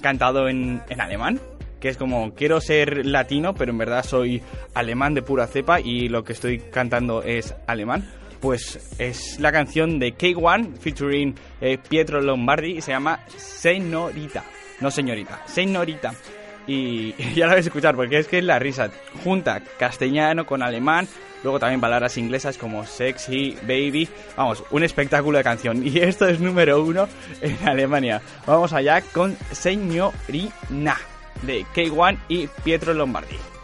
[0.00, 1.38] cantado en, en alemán.
[1.78, 6.08] Que es como quiero ser latino, pero en verdad soy alemán de pura cepa y
[6.08, 8.08] lo que estoy cantando es alemán
[8.40, 14.44] pues es la canción de K1 featuring eh, Pietro Lombardi y se llama Señorita.
[14.80, 16.14] No señorita, Señorita.
[16.66, 18.90] Y, ya la vais a escuchar porque es que es la risa.
[19.24, 21.08] Junta castellano con alemán,
[21.42, 24.08] luego también palabras inglesas como sexy, baby.
[24.36, 25.82] Vamos, un espectáculo de canción.
[25.86, 27.08] Y esto es número uno
[27.40, 28.22] en Alemania.
[28.46, 30.96] Vamos allá con Señorina
[31.42, 33.57] de K1 y Pietro Lombardi.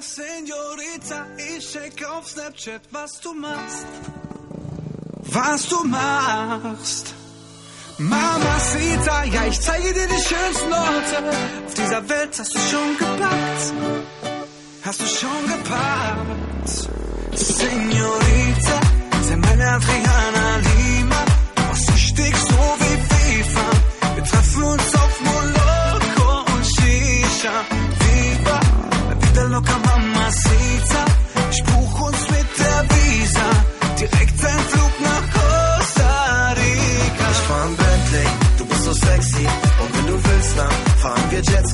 [0.00, 1.26] ¿Cómo estás, señorita?
[1.36, 3.86] Ich check auf Snapchat, was du machst.
[5.32, 7.14] Was du machst.
[7.98, 11.30] Mamacita, ja, ich zeige dir die schönsten Orte.
[11.66, 13.72] Auf dieser Welt hast du schon gepackt.
[14.82, 16.88] Hast du schon gepackt.
[17.34, 18.80] Señorita,
[19.22, 20.69] sei meine Adriana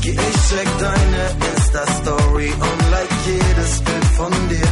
[0.08, 4.68] Ich check deine Insta-Story und like jedes Bild von dir.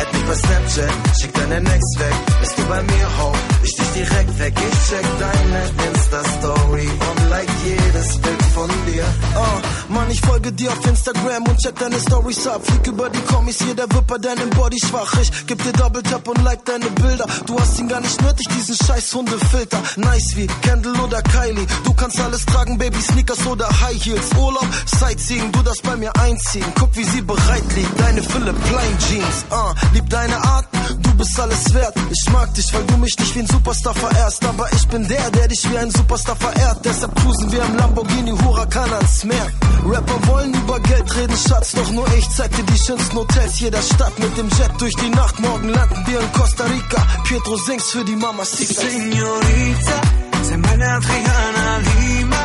[0.00, 2.14] Add mich bei Snapchat, schick deine Next weg.
[2.40, 4.54] Bist du bei mir, ho, ich dich direkt weg.
[4.56, 9.04] Ich check deine Insta-Story und like jedes Bild von dir.
[9.36, 12.60] Oh, Mann, ich folge dir auf Instagram und check deine Stories ab.
[12.64, 15.12] Flieg über die Kommis, jeder wird bei deinem Body schwach.
[15.20, 17.26] Ich geb dir Double und like deine Bilder.
[17.46, 19.82] Du hast ihn gar nicht nötig, diesen scheiß Hundefilter.
[19.96, 21.66] Nice wie Kendall oder Kylie.
[21.84, 24.30] Du kannst alles tragen, Baby, Sneakers oder High Heels.
[24.38, 26.66] Urlaub, Sightseeing, du das bei mir einziehen.
[26.78, 29.44] Guck, wie sie bereit liegt, deine Fülle, Plain Jeans.
[29.50, 30.66] Uh, lieb deine Art,
[31.14, 31.94] Du bist alles wert.
[32.10, 34.44] Ich mag dich, weil du mich nicht wie ein Superstar verehrst.
[34.44, 36.84] Aber ich bin der, der dich wie ein Superstar verehrt.
[36.84, 39.46] Deshalb cruisen wir im Lamborghini Huracan ans Meer.
[39.86, 41.72] Rapper wollen über Geld reden, Schatz.
[41.72, 44.18] Doch nur ich zeig dir die schönsten Hotels jeder Stadt.
[44.18, 45.38] Mit dem Jet durch die Nacht.
[45.40, 47.06] Morgen landen wir in Costa Rica.
[47.24, 49.98] Pietro singst für die Mama Señorita,
[50.42, 52.42] sei meine Adriana Lima.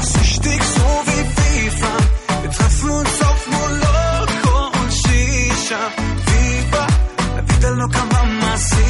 [0.00, 1.92] Süchtig so wie FIFA.
[2.42, 5.82] Wir treffen uns auf Moloko und Shisha.
[6.26, 6.86] Viva,
[7.36, 8.89] la vida loca mamacita.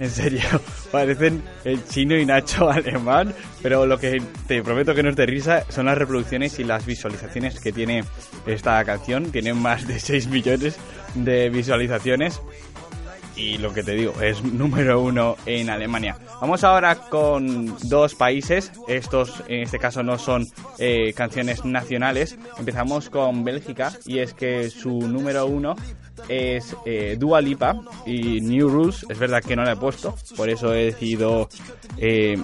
[0.00, 0.42] En serio,
[0.92, 5.26] parecen el chino y Nacho alemán, pero lo que te prometo que no es de
[5.26, 8.04] risa son las reproducciones y las visualizaciones que tiene
[8.46, 9.30] esta canción.
[9.30, 10.76] Tiene más de 6 millones
[11.14, 12.40] de visualizaciones
[13.36, 16.16] y lo que te digo, es número uno en Alemania.
[16.40, 20.46] Vamos ahora con dos países, estos en este caso no son
[20.78, 22.36] eh, canciones nacionales.
[22.58, 25.76] Empezamos con Bélgica y es que su número uno
[26.28, 27.74] es eh, Dua Lipa
[28.06, 29.06] y New Rules.
[29.08, 31.48] Es verdad que no la he puesto, por eso he decidido
[31.98, 32.38] eh,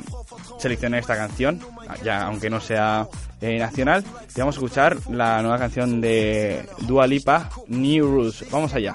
[0.59, 1.61] seleccionar esta canción,
[2.03, 3.09] ya aunque no sea
[3.41, 4.05] eh, nacional.
[4.35, 8.45] Y vamos a escuchar la nueva canción de Dua Lipa, New Rules.
[8.51, 8.95] Vamos allá.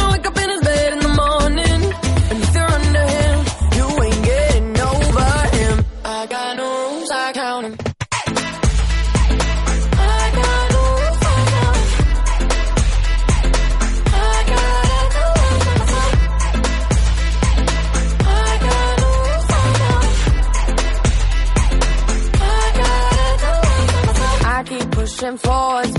[25.21, 25.90] reaching for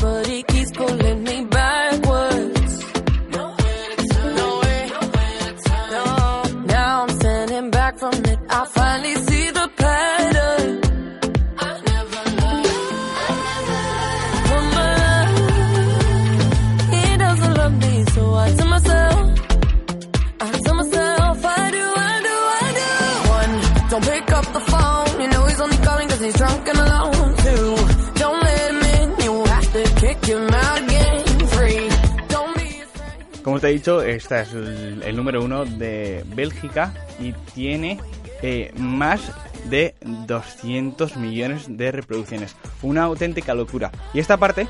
[33.63, 38.01] te he dicho, esta es el, número uno de Bélgica y tiene
[38.43, 39.31] eh, más
[39.71, 42.57] de 200 millones de reproducciones.
[42.83, 43.93] Una auténtica locura.
[44.15, 44.67] Y esta parte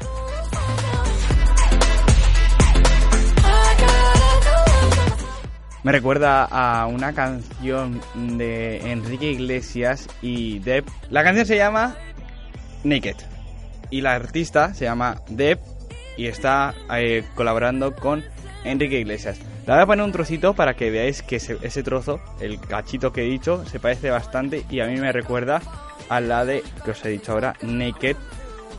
[5.83, 10.85] me recuerda a una canción de Enrique Iglesias y Deb.
[11.09, 11.97] La canción se llama
[12.85, 13.17] Naked
[13.89, 15.59] y la artista se llama Deb
[16.19, 18.23] y está eh, colaborando con
[18.65, 19.39] Enrique Iglesias.
[19.67, 23.23] Le voy a poner un trocito para que veáis que ese, trozo, el cachito que
[23.23, 25.61] he dicho, se parece bastante y a mí me recuerda
[26.09, 28.17] a la de, que os he dicho ahora, Naked,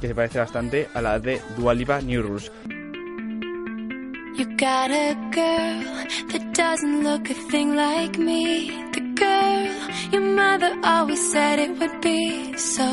[0.01, 2.51] que se parece bastante a la de Dua Lipa New Rules.
[4.36, 5.84] You got a girl
[6.31, 8.71] that doesn't look a thing like me.
[8.91, 9.53] The girl
[10.11, 12.57] your mother always said it would be.
[12.57, 12.84] So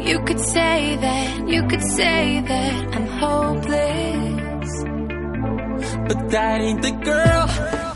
[0.00, 4.25] you could say that, you could say that I'm hopeless.
[6.08, 7.46] But that ain't the girl,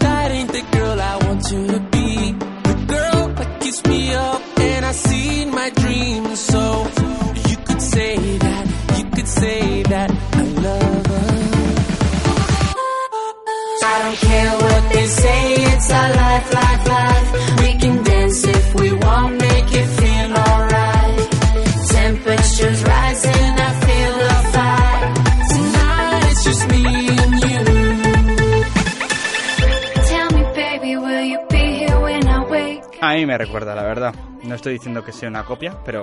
[0.01, 2.33] that ain't the girl I want you to be.
[2.71, 6.41] The girl that keeps me up and I see in my dreams.
[6.41, 6.63] So
[7.49, 8.65] you could say that,
[8.99, 11.31] you could say that I love her.
[13.83, 17.29] I don't care what they say, it's our life, life, life.
[17.61, 21.29] We can dance if we want, make it feel alright.
[21.89, 23.60] Temperatures rising,
[33.31, 34.13] me recuerda, la verdad.
[34.43, 36.03] No estoy diciendo que sea una copia, pero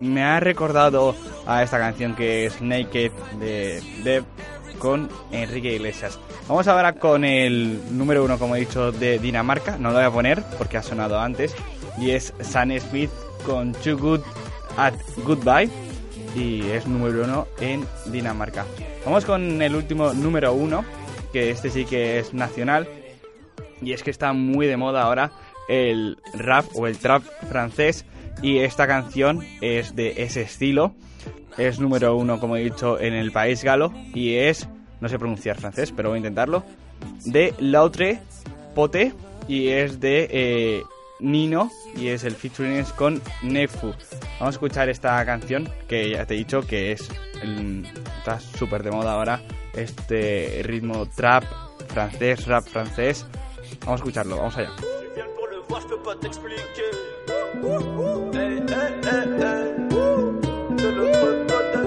[0.00, 1.14] me ha recordado
[1.46, 4.24] a esta canción que es Naked de Deb.
[4.80, 6.18] con Enrique Iglesias.
[6.48, 9.78] Vamos ahora con el número uno, como he dicho, de Dinamarca.
[9.78, 11.54] No lo voy a poner porque ha sonado antes.
[11.96, 13.10] Y es Sam Smith
[13.46, 14.20] con Too Good
[14.76, 14.94] at
[15.24, 15.70] Goodbye.
[16.34, 18.66] Y es número uno en Dinamarca.
[19.04, 20.84] Vamos con el último número uno,
[21.32, 22.88] que este sí que es nacional.
[23.80, 25.30] Y es que está muy de moda ahora
[25.68, 28.04] el rap o el trap francés.
[28.42, 30.94] Y esta canción es de ese estilo.
[31.56, 33.92] Es número uno, como he dicho, en el país galo.
[34.14, 34.68] Y es,
[35.00, 36.64] no sé pronunciar francés, pero voy a intentarlo.
[37.24, 38.20] De L'Autre
[38.74, 39.12] Pote.
[39.48, 40.82] Y es de eh,
[41.20, 41.70] Nino.
[41.96, 43.92] Y es el featuring con Nefu.
[44.38, 47.08] Vamos a escuchar esta canción que ya te he dicho que es
[48.18, 49.40] está súper de moda ahora.
[49.74, 51.44] Este ritmo trap
[51.88, 53.26] francés, rap francés.
[53.80, 54.70] Vamos a escucharlo, vamos allá.
[55.68, 56.90] Pour le voir, je peux pas t'expliquer.
[58.34, 59.64] Hey, hey, hey, hey.
[60.76, 61.80] De l'autre côté.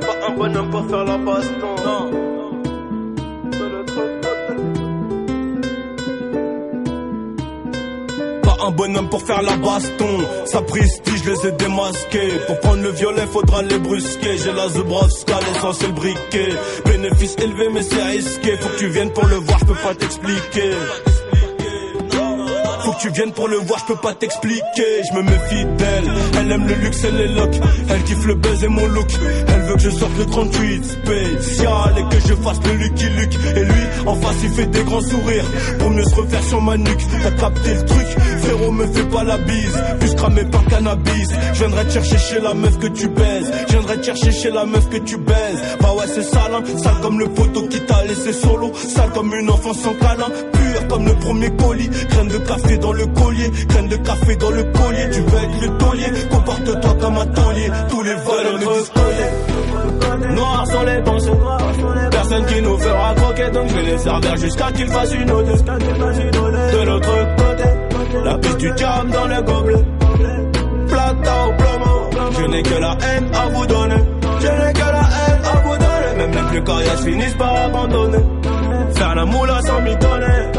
[0.00, 1.74] Pas un bonhomme pour faire la baston.
[1.84, 2.10] Non.
[3.50, 4.29] De l'autre côté.
[8.64, 10.18] Un bonhomme pour faire la baston.
[10.46, 12.32] Sa prestige, je les ai démasqués.
[12.46, 14.38] Pour prendre le violet, faudra les brusquer.
[14.38, 16.48] J'ai la Zubrovska, l'essentiel briquet.
[16.84, 18.56] Bénéfice élevé, mais c'est risqué.
[18.56, 20.70] Faut que tu viennes pour le voir, je peux pas t'expliquer.
[22.82, 25.02] Faut que tu viennes pour le voir, je peux pas t'expliquer.
[25.10, 26.10] Je me méfie d'elle.
[26.38, 27.60] Elle aime le luxe et les locks.
[27.90, 29.10] Elle kiffe le buzz et mon look.
[29.48, 33.38] Elle veut que je sorte le 38 spécial et que je fasse le Lucky Luke.
[33.56, 35.44] Et lui, en face, il fait des grands sourires
[35.78, 37.06] pour mieux se refaire sur ma nuque.
[37.22, 38.06] T'as capté le truc,
[38.42, 39.78] frérot, me fais pas la bise.
[40.00, 41.28] Plus cramé par cannabis.
[41.52, 43.50] Je viendrai te chercher chez la meuf que tu baises.
[43.66, 45.60] Je viendrai te chercher chez la meuf que tu baises.
[45.80, 46.62] Bah ouais, c'est sale, hein.
[46.82, 48.72] sale comme le poteau qui t'a laissé solo.
[48.74, 50.30] Sale comme une enfant sans câlin.
[50.52, 51.90] Pur comme le premier colis.
[52.10, 53.50] Graine de café dans le collier.
[53.68, 55.10] Graine de café dans le collier.
[55.12, 56.06] Tu veux le taulier.
[56.30, 57.70] Comporte-toi comme un taulier.
[57.88, 60.34] Tous les voleurs me disent collier.
[60.34, 61.30] Noir sont les pensées.
[62.10, 63.50] Personne qui nous fera croquer.
[63.50, 65.46] Donc je vais servir jusqu'à qu'ils fassent une ode.
[65.46, 67.64] De l'autre côté.
[68.24, 69.84] La piste du diable dans le gobelet.
[70.88, 72.10] Plata au plomo.
[72.38, 74.02] Je n'ai que la haine à vous donner.
[74.40, 76.16] Je n'ai que la haine à vous donner.
[76.18, 78.24] Même les plus coriaces finissent par abandonner.
[78.94, 80.52] Faire la moula sans mitonner.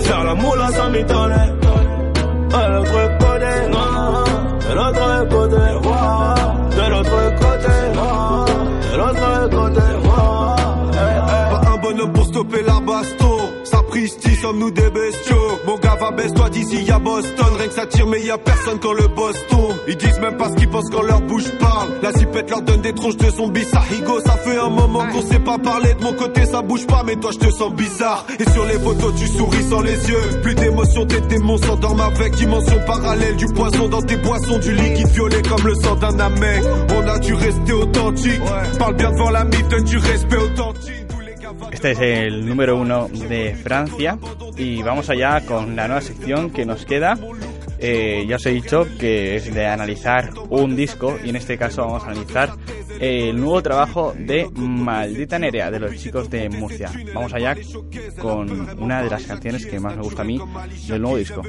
[0.00, 1.52] Faire la moula sans mitonner.
[2.48, 3.52] De l'autre côté.
[4.68, 5.56] De l'autre côté.
[6.76, 7.74] De l'autre côté.
[8.92, 10.07] De l'autre côté,
[12.38, 13.38] stopper la baston.
[13.64, 15.58] Sapristi, sommes-nous des bestiaux?
[15.66, 17.46] Mon gars va baisse, toi d'ici y'a Boston.
[17.58, 19.74] Rien que ça tire, mais y a personne quand le boss tombe.
[19.88, 21.88] Ils disent même pas ce qu'ils pensent quand leur bouche parle.
[22.02, 23.64] La zipette leur donne des tronches de zombies.
[23.64, 25.94] Ça rigole, ça fait un moment qu'on sait pas parler.
[25.94, 28.24] De mon côté, ça bouge pas, mais toi je te sens bizarre.
[28.38, 30.40] Et sur les photos, tu souris sans les yeux.
[30.42, 33.36] Plus d'émotions, tes démons s'endorment avec dimension parallèle.
[33.36, 36.62] Du poison dans tes boissons, du liquide violet comme le sang d'un amec.
[36.96, 38.40] On a dû rester authentique.
[38.78, 41.07] Parle bien devant la mythe, donne du respect authentique.
[41.72, 44.18] Este es el número uno de Francia
[44.56, 47.18] y vamos allá con la nueva sección que nos queda.
[47.80, 51.82] Eh, ya os he dicho que es de analizar un disco y en este caso
[51.82, 52.50] vamos a analizar
[52.98, 56.90] el nuevo trabajo de Maldita Nerea de los chicos de Murcia.
[57.14, 57.56] Vamos allá
[58.20, 60.40] con una de las canciones que más me gusta a mí
[60.88, 61.42] del nuevo disco.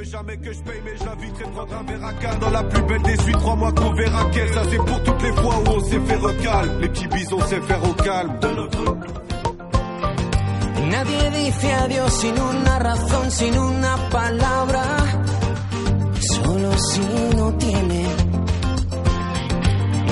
[10.89, 14.83] Nadie dice adiós sin una razón, sin una palabra,
[16.33, 18.07] solo si no tiene.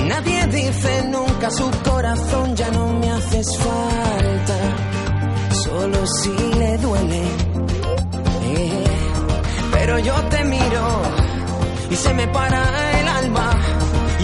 [0.06, 4.58] Nadie dice nunca su corazón, ya no me haces falta,
[5.64, 7.22] solo si le duele.
[9.72, 11.02] Pero yo te miro
[11.90, 12.60] y se me para
[13.00, 13.50] el alma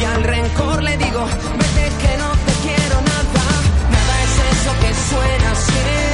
[0.00, 1.24] y al rencor le digo,
[1.59, 3.44] vete que no te quiero nada,
[3.94, 6.14] nada es eso que suena siempre.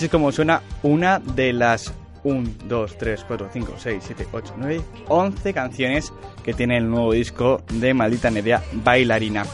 [0.00, 1.92] Así es como suena una de las
[2.24, 6.10] 1, 2, 3, 4, 5, 6, 7, 8, 9, 11 canciones
[6.42, 9.44] que tiene el nuevo disco de Maldita Nerea Bailarina.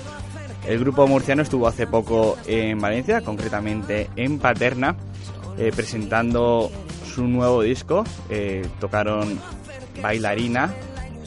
[0.64, 4.94] El grupo murciano estuvo hace poco en Valencia, concretamente en Paterna,
[5.58, 6.70] eh, presentando
[7.12, 8.04] su nuevo disco.
[8.30, 9.40] Eh, tocaron
[10.00, 10.72] Bailarina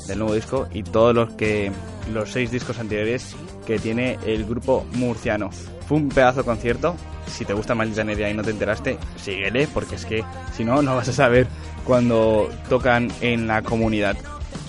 [0.08, 1.74] del nuevo disco y todos los que
[2.14, 3.36] los seis discos anteriores
[3.68, 5.50] que tiene el grupo murciano.
[5.90, 6.96] Fue un pedazo concierto.
[7.28, 10.24] Si te gusta Maldita Nerea y no te enteraste, síguele, porque es que
[10.56, 11.48] si no, no vas a saber
[11.84, 14.16] cuando tocan en la comunidad.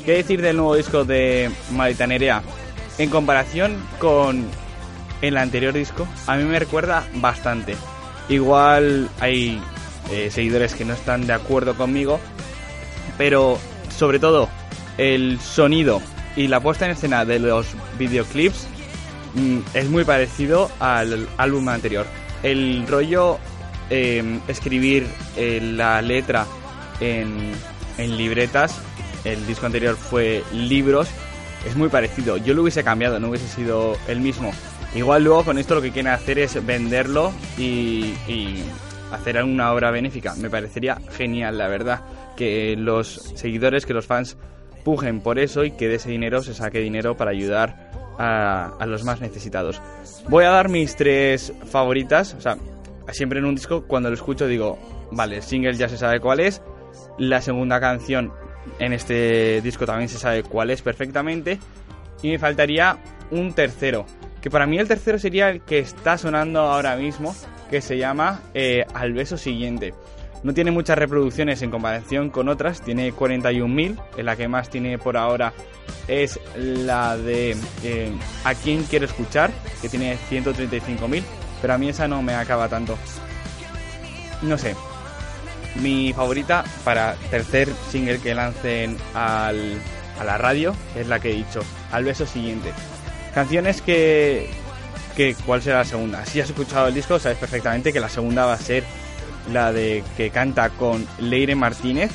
[0.05, 2.43] ¿Qué decir del nuevo disco de Maldita Nerea?
[3.01, 4.45] en comparación con
[5.23, 7.75] el anterior disco, a mí me recuerda bastante.
[8.29, 9.59] Igual hay
[10.11, 12.21] eh, seguidores que no están de acuerdo conmigo,
[13.17, 13.59] pero
[13.97, 14.51] sobre todo
[14.99, 16.03] el sonido
[16.37, 17.69] y la puesta en escena de los
[17.99, 18.67] videoclips
[19.75, 22.07] es muy parecido al álbum anterior.
[22.43, 23.39] El rollo
[23.91, 25.07] eh, escribir
[25.37, 26.47] la letra
[27.01, 27.53] en,
[27.99, 28.81] en libretas,
[29.25, 31.09] el disco anterior fue libros,
[31.67, 32.37] es muy parecido.
[32.39, 34.53] Yo lo hubiese cambiado, no hubiese sido el mismo.
[34.95, 38.65] Igual luego con esto lo que quieren hacer es venderlo y, y
[39.13, 40.35] hacer una obra benéfica.
[40.37, 42.01] Me parecería genial, la verdad,
[42.37, 44.37] que los seguidores, que los fans
[44.85, 47.91] pujen por eso y que de ese dinero se saque dinero para ayudar
[48.21, 49.81] a, a los más necesitados.
[50.29, 52.59] Voy a dar mis tres favoritas, o sea,
[53.13, 54.79] siempre en un disco cuando lo escucho digo,
[55.11, 56.63] vale, el single ya se sabe cuál es,
[57.19, 58.33] la segunda canción
[58.79, 61.59] en este disco también se sabe cuál es perfectamente
[62.23, 62.99] y me faltaría
[63.31, 64.05] un tercero,
[64.41, 67.35] que para mí el tercero sería el que está sonando ahora mismo,
[67.71, 69.95] que se llama eh, Al beso siguiente.
[70.43, 74.99] No tiene muchas reproducciones en comparación con otras, tiene 41.000, en la que más tiene
[74.99, 75.53] por ahora
[76.09, 78.13] es la de eh,
[78.45, 79.51] A quién quiero escuchar,
[79.83, 81.23] que tiene 135.000,
[81.61, 82.97] pero a mí esa no me acaba tanto.
[84.43, 84.75] No sé,
[85.77, 89.79] mi favorita para tercer single que lancen al,
[90.19, 91.61] a la radio es la que he dicho,
[91.93, 92.73] Al beso siguiente.
[93.35, 94.51] Canciones que,
[95.17, 95.37] que...
[95.47, 96.27] ¿Cuál será la segunda?
[96.27, 98.83] Si has escuchado el disco sabes perfectamente que la segunda va a ser
[99.53, 102.11] la de que canta con Leire Martínez,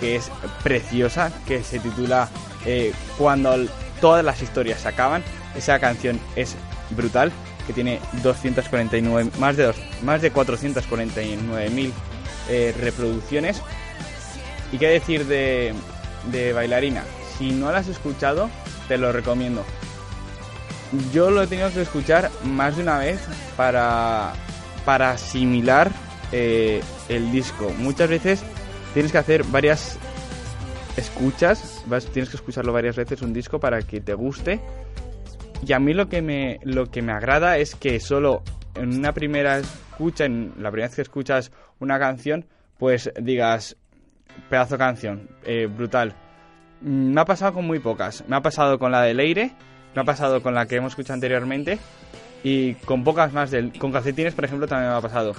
[0.00, 0.30] que es
[0.62, 2.28] preciosa, que se titula
[2.64, 3.56] eh, Cuando
[4.00, 5.22] todas las historias se acaban.
[5.56, 6.56] Esa canción es
[6.90, 7.32] brutal,
[7.66, 11.92] que tiene 249, más de, dos, más de 449 mil
[12.48, 13.62] eh, reproducciones.
[14.72, 15.74] ¿Y qué decir de,
[16.30, 17.04] de bailarina?
[17.38, 18.50] Si no la has escuchado,
[18.88, 19.64] te lo recomiendo.
[21.12, 23.20] Yo lo he tenido que escuchar más de una vez
[23.56, 24.32] para,
[24.84, 25.90] para asimilar
[26.32, 27.70] eh, el disco.
[27.78, 28.42] Muchas veces
[28.94, 29.98] tienes que hacer varias
[30.96, 34.60] escuchas, vas- tienes que escucharlo varias veces un disco para que te guste.
[35.66, 38.42] Y a mí lo que me, lo que me agrada es que solo
[38.74, 41.50] en una primera escucha, en la primera vez que escuchas
[41.80, 42.44] una canción,
[42.78, 43.76] pues digas,
[44.50, 46.14] pedazo de canción, eh, brutal.
[46.82, 48.22] Mm, Me ha pasado con muy pocas.
[48.28, 49.52] Me ha pasado con la de Leire,
[49.94, 51.78] me ha pasado con la que hemos escuchado anteriormente
[52.44, 55.32] y con pocas más del con calcetines, por ejemplo, también me ha pasado.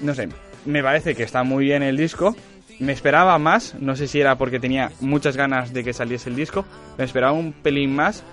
[0.00, 0.28] No sé,
[0.64, 2.34] me parece que está muy bien el disco.
[2.80, 6.36] Me esperaba más, no sé si era porque tenía muchas ganas de que saliese el
[6.36, 6.64] disco,
[6.98, 8.24] me esperaba un pelín más.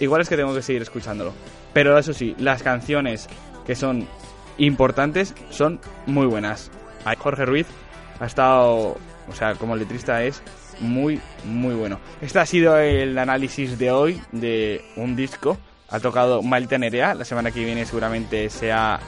[0.00, 1.32] Igual es que tengo que seguir escuchándolo.
[1.72, 3.28] Pero eso sí, las canciones
[3.66, 4.06] que son
[4.58, 6.70] importantes son muy buenas.
[7.18, 7.66] Jorge Ruiz
[8.20, 8.96] ha estado,
[9.28, 10.42] o sea, como letrista es
[10.80, 11.98] muy, muy bueno.
[12.20, 15.58] Este ha sido el análisis de hoy de un disco.
[15.88, 17.14] Ha tocado Malta Nerea.
[17.14, 18.98] La semana que viene seguramente sea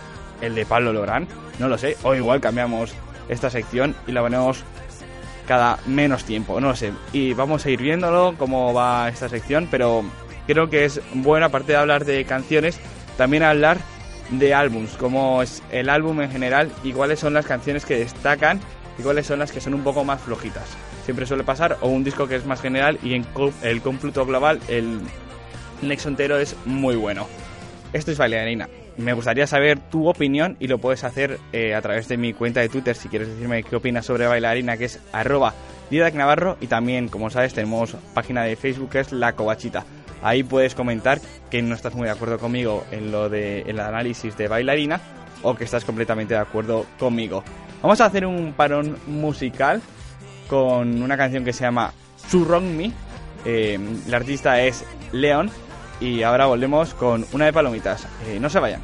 [0.40, 1.26] el de Pablo Lorán.
[1.58, 1.96] No lo sé.
[2.02, 2.94] O igual cambiamos
[3.28, 4.64] esta sección y la ponemos
[5.46, 6.60] cada menos tiempo.
[6.60, 6.92] No lo sé.
[7.12, 9.68] Y vamos a ir viéndolo cómo va esta sección.
[9.70, 10.04] Pero
[10.46, 12.78] creo que es bueno, aparte de hablar de canciones,
[13.16, 13.78] también hablar
[14.30, 14.96] de álbums.
[14.96, 18.60] Cómo es el álbum en general y cuáles son las canciones que destacan
[18.98, 20.68] y cuáles son las que son un poco más flojitas.
[21.04, 23.26] Siempre suele pasar, o un disco que es más general y en
[23.62, 25.00] el cómputo global el
[25.82, 27.26] nexo entero es muy bueno.
[27.92, 28.68] Esto es Bailarina.
[28.96, 32.60] Me gustaría saber tu opinión y lo puedes hacer eh, a través de mi cuenta
[32.60, 35.52] de Twitter si quieres decirme qué opinas sobre Bailarina, que es arroba
[35.90, 39.84] Didac Navarro y también, como sabes, tenemos página de Facebook que es La Covachita.
[40.22, 41.20] Ahí puedes comentar
[41.50, 45.00] que no estás muy de acuerdo conmigo en lo de el análisis de Bailarina
[45.42, 47.42] o que estás completamente de acuerdo conmigo.
[47.82, 49.82] Vamos a hacer un parón musical
[50.48, 51.92] con una canción que se llama
[52.32, 52.92] Wrong Me.
[53.44, 55.50] Eh, el artista es Leon
[56.04, 58.06] y ahora volvemos con una de palomitas.
[58.26, 58.82] Eh, no se vayan.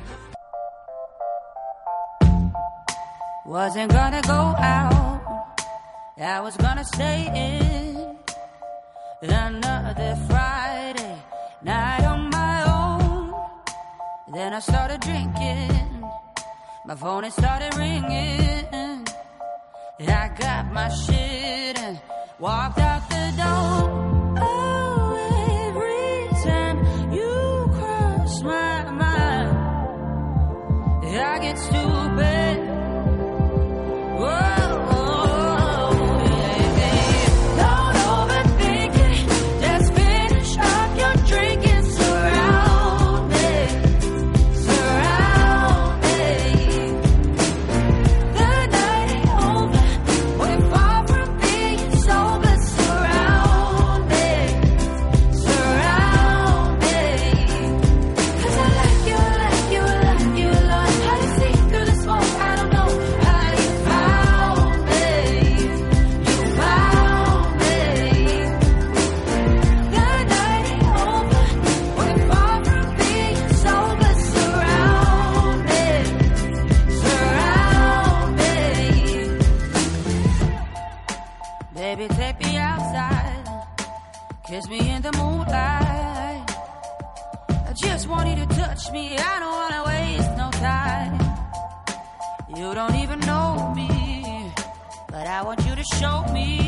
[3.45, 5.21] Wasn't gonna go out,
[6.17, 8.17] I was gonna stay in.
[9.23, 11.17] Another Friday
[11.63, 13.35] night on my own.
[14.33, 16.05] Then I started drinking,
[16.87, 19.05] my phone it started ringing.
[19.99, 22.01] I got my shit and
[22.39, 24.20] walked out the door.
[96.01, 96.60] Show me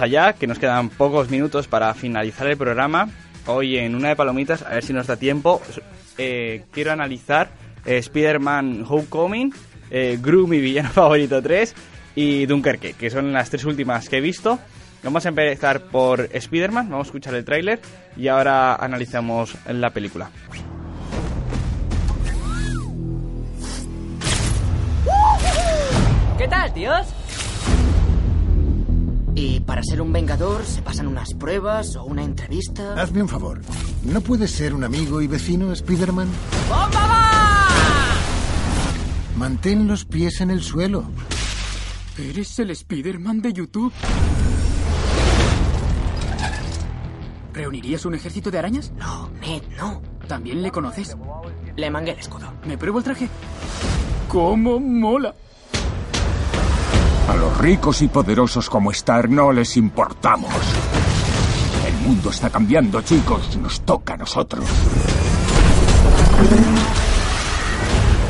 [0.00, 3.08] Allá, que nos quedan pocos minutos para finalizar el programa.
[3.46, 5.60] Hoy en una de palomitas, a ver si nos da tiempo,
[6.18, 7.50] eh, quiero analizar
[7.84, 9.52] eh, Spider-Man Homecoming,
[9.90, 11.74] eh, Gru, mi villano favorito 3
[12.14, 14.58] y Dunkerque, que son las tres últimas que he visto.
[15.02, 17.80] Vamos a empezar por Spider-Man, vamos a escuchar el tráiler
[18.16, 20.30] y ahora analizamos la película.
[26.36, 27.17] ¿Qué tal, tíos?
[29.40, 33.00] ¿Y para ser un vengador se pasan unas pruebas o una entrevista?
[33.00, 33.60] Hazme un favor.
[34.02, 36.26] ¿No puedes ser un amigo y vecino, Spider-Man?
[36.68, 38.16] ¡Bomba va!
[39.36, 41.04] Mantén los pies en el suelo.
[42.18, 43.92] ¿Eres el Spider-Man de YouTube?
[47.54, 48.90] ¿Reunirías un ejército de arañas?
[48.98, 50.02] No, Ned, no.
[50.26, 51.16] ¿También le conoces?
[51.76, 52.52] Le mangué el escudo.
[52.66, 53.28] ¿Me pruebo el traje?
[54.26, 55.32] ¿Cómo mola?
[57.28, 60.52] A los ricos y poderosos como Star no les importamos.
[61.86, 63.56] El mundo está cambiando, chicos.
[63.58, 64.64] Nos toca a nosotros.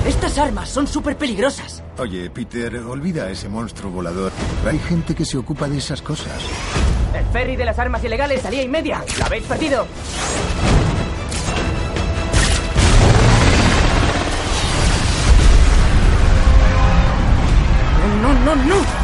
[0.06, 1.82] Estas armas son súper peligrosas.
[1.98, 4.32] Oye, Peter, olvida a ese monstruo volador.
[4.66, 6.42] Hay gente que se ocupa de esas cosas.
[7.14, 9.04] El ferry de las armas ilegales salía y media.
[9.18, 9.86] ¿Lo habéis perdido?
[18.28, 18.98] No, no, no, no.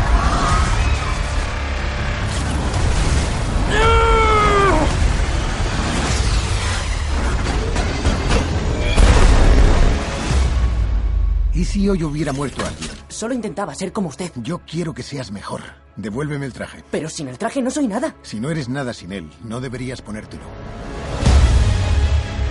[11.55, 12.91] ¿Y si hoy hubiera muerto alguien?
[13.09, 14.31] Solo intentaba ser como usted.
[14.37, 15.63] Yo quiero que seas mejor.
[15.97, 16.85] Devuélveme el traje.
[16.91, 18.15] Pero sin el traje no soy nada.
[18.23, 20.43] Si no eres nada sin él, no deberías ponértelo.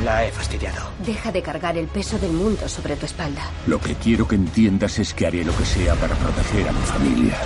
[0.03, 0.89] La he fastidiado.
[1.05, 3.41] Deja de cargar el peso del mundo sobre tu espalda.
[3.67, 6.81] Lo que quiero que entiendas es que haré lo que sea para proteger a mi
[6.81, 7.37] familia.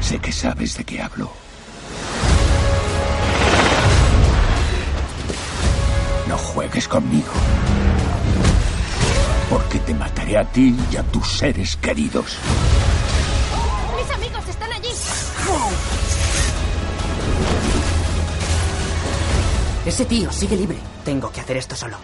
[0.00, 1.32] Sé que sabes de qué hablo.
[6.28, 7.32] No juegues conmigo.
[9.50, 12.38] Porque te mataré a ti y a tus seres queridos.
[19.84, 20.76] Ese tío sigue libre.
[21.04, 21.96] Tengo que hacer esto solo.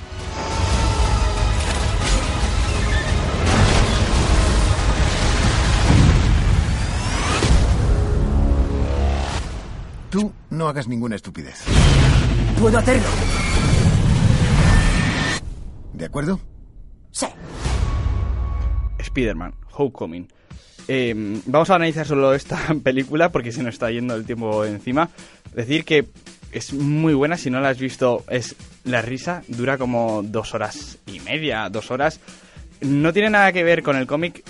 [10.10, 11.62] Tú no hagas ninguna estupidez.
[12.58, 13.06] Puedo hacerlo.
[15.92, 16.40] ¿De acuerdo?
[17.12, 17.26] Sí.
[18.98, 20.26] Spider-Man, Homecoming.
[20.88, 25.10] Eh, vamos a analizar solo esta película porque se nos está yendo el tiempo encima.
[25.54, 26.08] Decir que
[26.52, 30.98] es muy buena, si no la has visto, es la risa, dura como dos horas
[31.06, 32.20] y media, dos horas.
[32.80, 34.42] No tiene nada que ver con el cómic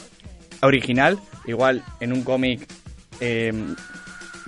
[0.61, 1.19] original.
[1.47, 2.69] Igual en un cómic,
[3.21, 3.53] eh,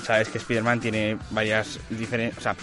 [0.03, 2.38] sabes que Spider-Man tiene varias diferentes...
[2.38, 2.57] O sea,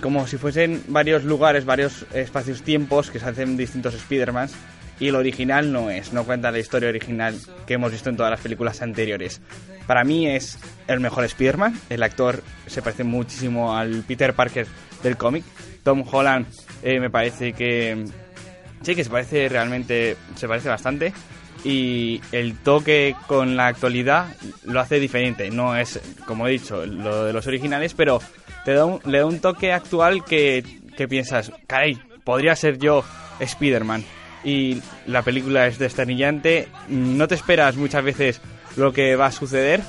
[0.00, 4.52] como si fuesen varios lugares, varios espacios-tiempos que se hacen distintos Spider-Mans.
[5.02, 7.36] Y el original no es, no cuenta la historia original
[7.66, 9.40] que hemos visto en todas las películas anteriores.
[9.88, 11.76] Para mí es el mejor Spider-Man.
[11.90, 14.68] El actor se parece muchísimo al Peter Parker
[15.02, 15.42] del cómic.
[15.82, 16.46] Tom Holland
[16.84, 18.04] eh, me parece que...
[18.82, 21.12] Sí, que se parece realmente, se parece bastante.
[21.64, 24.28] Y el toque con la actualidad
[24.62, 25.50] lo hace diferente.
[25.50, 28.20] No es, como he dicho, lo de los originales, pero
[28.64, 30.64] te da un, le da un toque actual que,
[30.96, 33.04] que piensas, caray, podría ser yo
[33.40, 34.04] Spider-Man.
[34.44, 38.40] Y la película es desternillante, no te esperas muchas veces
[38.76, 39.82] lo que va a suceder.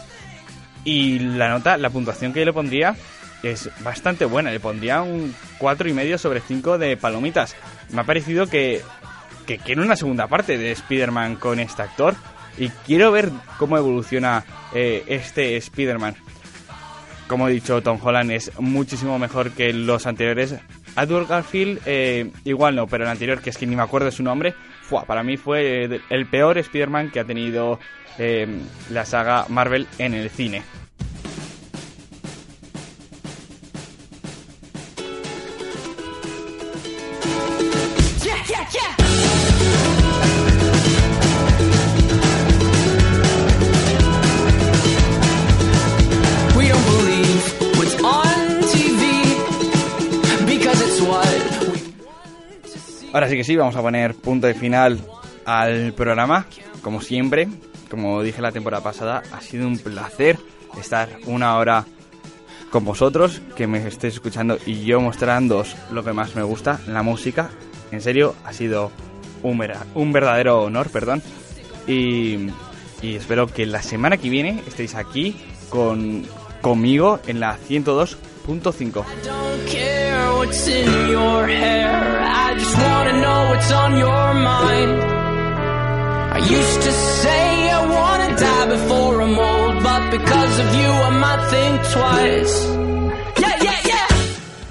[0.84, 2.96] Y la nota, la puntuación que yo le pondría
[3.42, 4.52] es bastante buena.
[4.52, 7.56] Le pondría un 4,5 sobre 5 de palomitas.
[7.92, 8.82] Me ha parecido que,
[9.46, 12.16] que quiero una segunda parte de Spider-Man con este actor.
[12.58, 16.16] Y quiero ver cómo evoluciona eh, este Spider-Man.
[17.28, 20.56] Como he dicho, Tom Holland es muchísimo mejor que los anteriores.
[20.96, 24.12] Edward Garfield, eh, igual no, pero el anterior, que es que ni me acuerdo de
[24.12, 27.80] su nombre, fue, para mí fue eh, el peor Spider-Man que ha tenido
[28.18, 28.48] eh,
[28.90, 30.64] la saga Marvel en el cine.
[53.14, 55.00] Ahora sí que sí, vamos a poner punto de final
[55.46, 56.48] al programa.
[56.82, 57.48] Como siempre,
[57.92, 60.40] como dije la temporada pasada, ha sido un placer
[60.80, 61.86] estar una hora
[62.72, 67.04] con vosotros, que me estéis escuchando y yo mostrándoos lo que más me gusta, la
[67.04, 67.52] música.
[67.92, 68.92] En serio, ha sido
[69.44, 69.60] un,
[70.12, 71.22] verdadero honor, perdón.
[71.86, 72.48] Y,
[73.04, 75.36] y, espero que la semana que viene estéis aquí
[75.70, 76.26] con,
[76.62, 79.06] conmigo en la 102 106.5.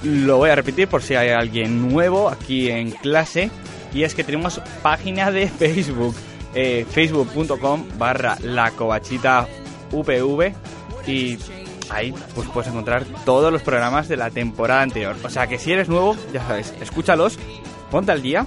[0.03, 3.51] Lo voy a repetir por si hay alguien nuevo aquí en clase.
[3.95, 6.15] Y es que tenemos página de Facebook.
[6.55, 9.49] Eh, facebook.com barra la covachita
[9.91, 10.53] upv
[11.07, 11.39] y
[11.93, 15.17] ahí pues puedes encontrar todos los programas de la temporada anterior.
[15.23, 17.39] O sea que si eres nuevo, ya sabes, escúchalos,
[17.91, 18.47] ponte al día.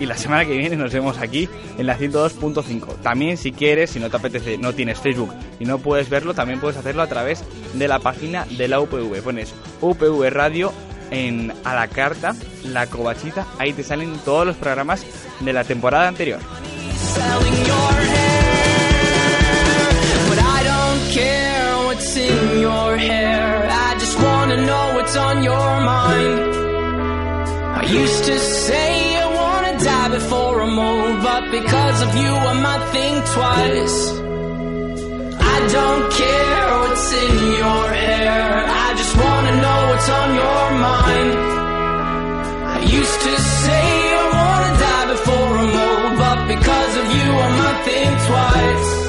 [0.00, 2.96] Y la semana que viene nos vemos aquí en la 102.5.
[3.02, 6.58] También si quieres, si no te apetece, no tienes Facebook y no puedes verlo, también
[6.58, 9.22] puedes hacerlo a través de la página de la UPV.
[9.22, 10.72] Pones UPV Radio
[11.10, 12.34] en a la carta,
[12.64, 15.06] la covachita, ahí te salen todos los programas
[15.40, 16.40] de la temporada anterior.
[21.14, 21.51] care
[22.02, 23.68] what's in your hair.
[23.70, 26.40] I just wanna know what's on your mind.
[27.80, 28.92] I used to say
[29.24, 33.98] I wanna die before I'm old, but because of you I might think twice.
[35.54, 38.46] I don't care what's in your hair.
[38.84, 41.32] I just wanna know what's on your mind.
[42.76, 43.86] I used to say
[44.22, 49.01] I wanna die before I'm old, but because of you I might think twice.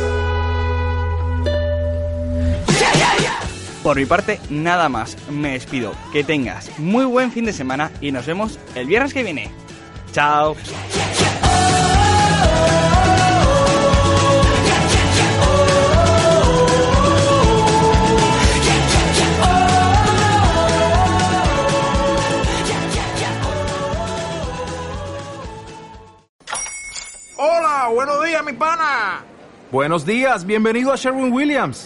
[3.84, 5.17] Por mi parte, nada más.
[5.29, 5.91] Me despido.
[6.13, 9.51] Que tengas muy buen fin de semana y nos vemos el viernes que viene.
[10.13, 10.55] Chao.
[27.36, 29.25] Hola, buenos días, mi pana.
[29.73, 31.86] Buenos días, bienvenido a Sherwin Williams.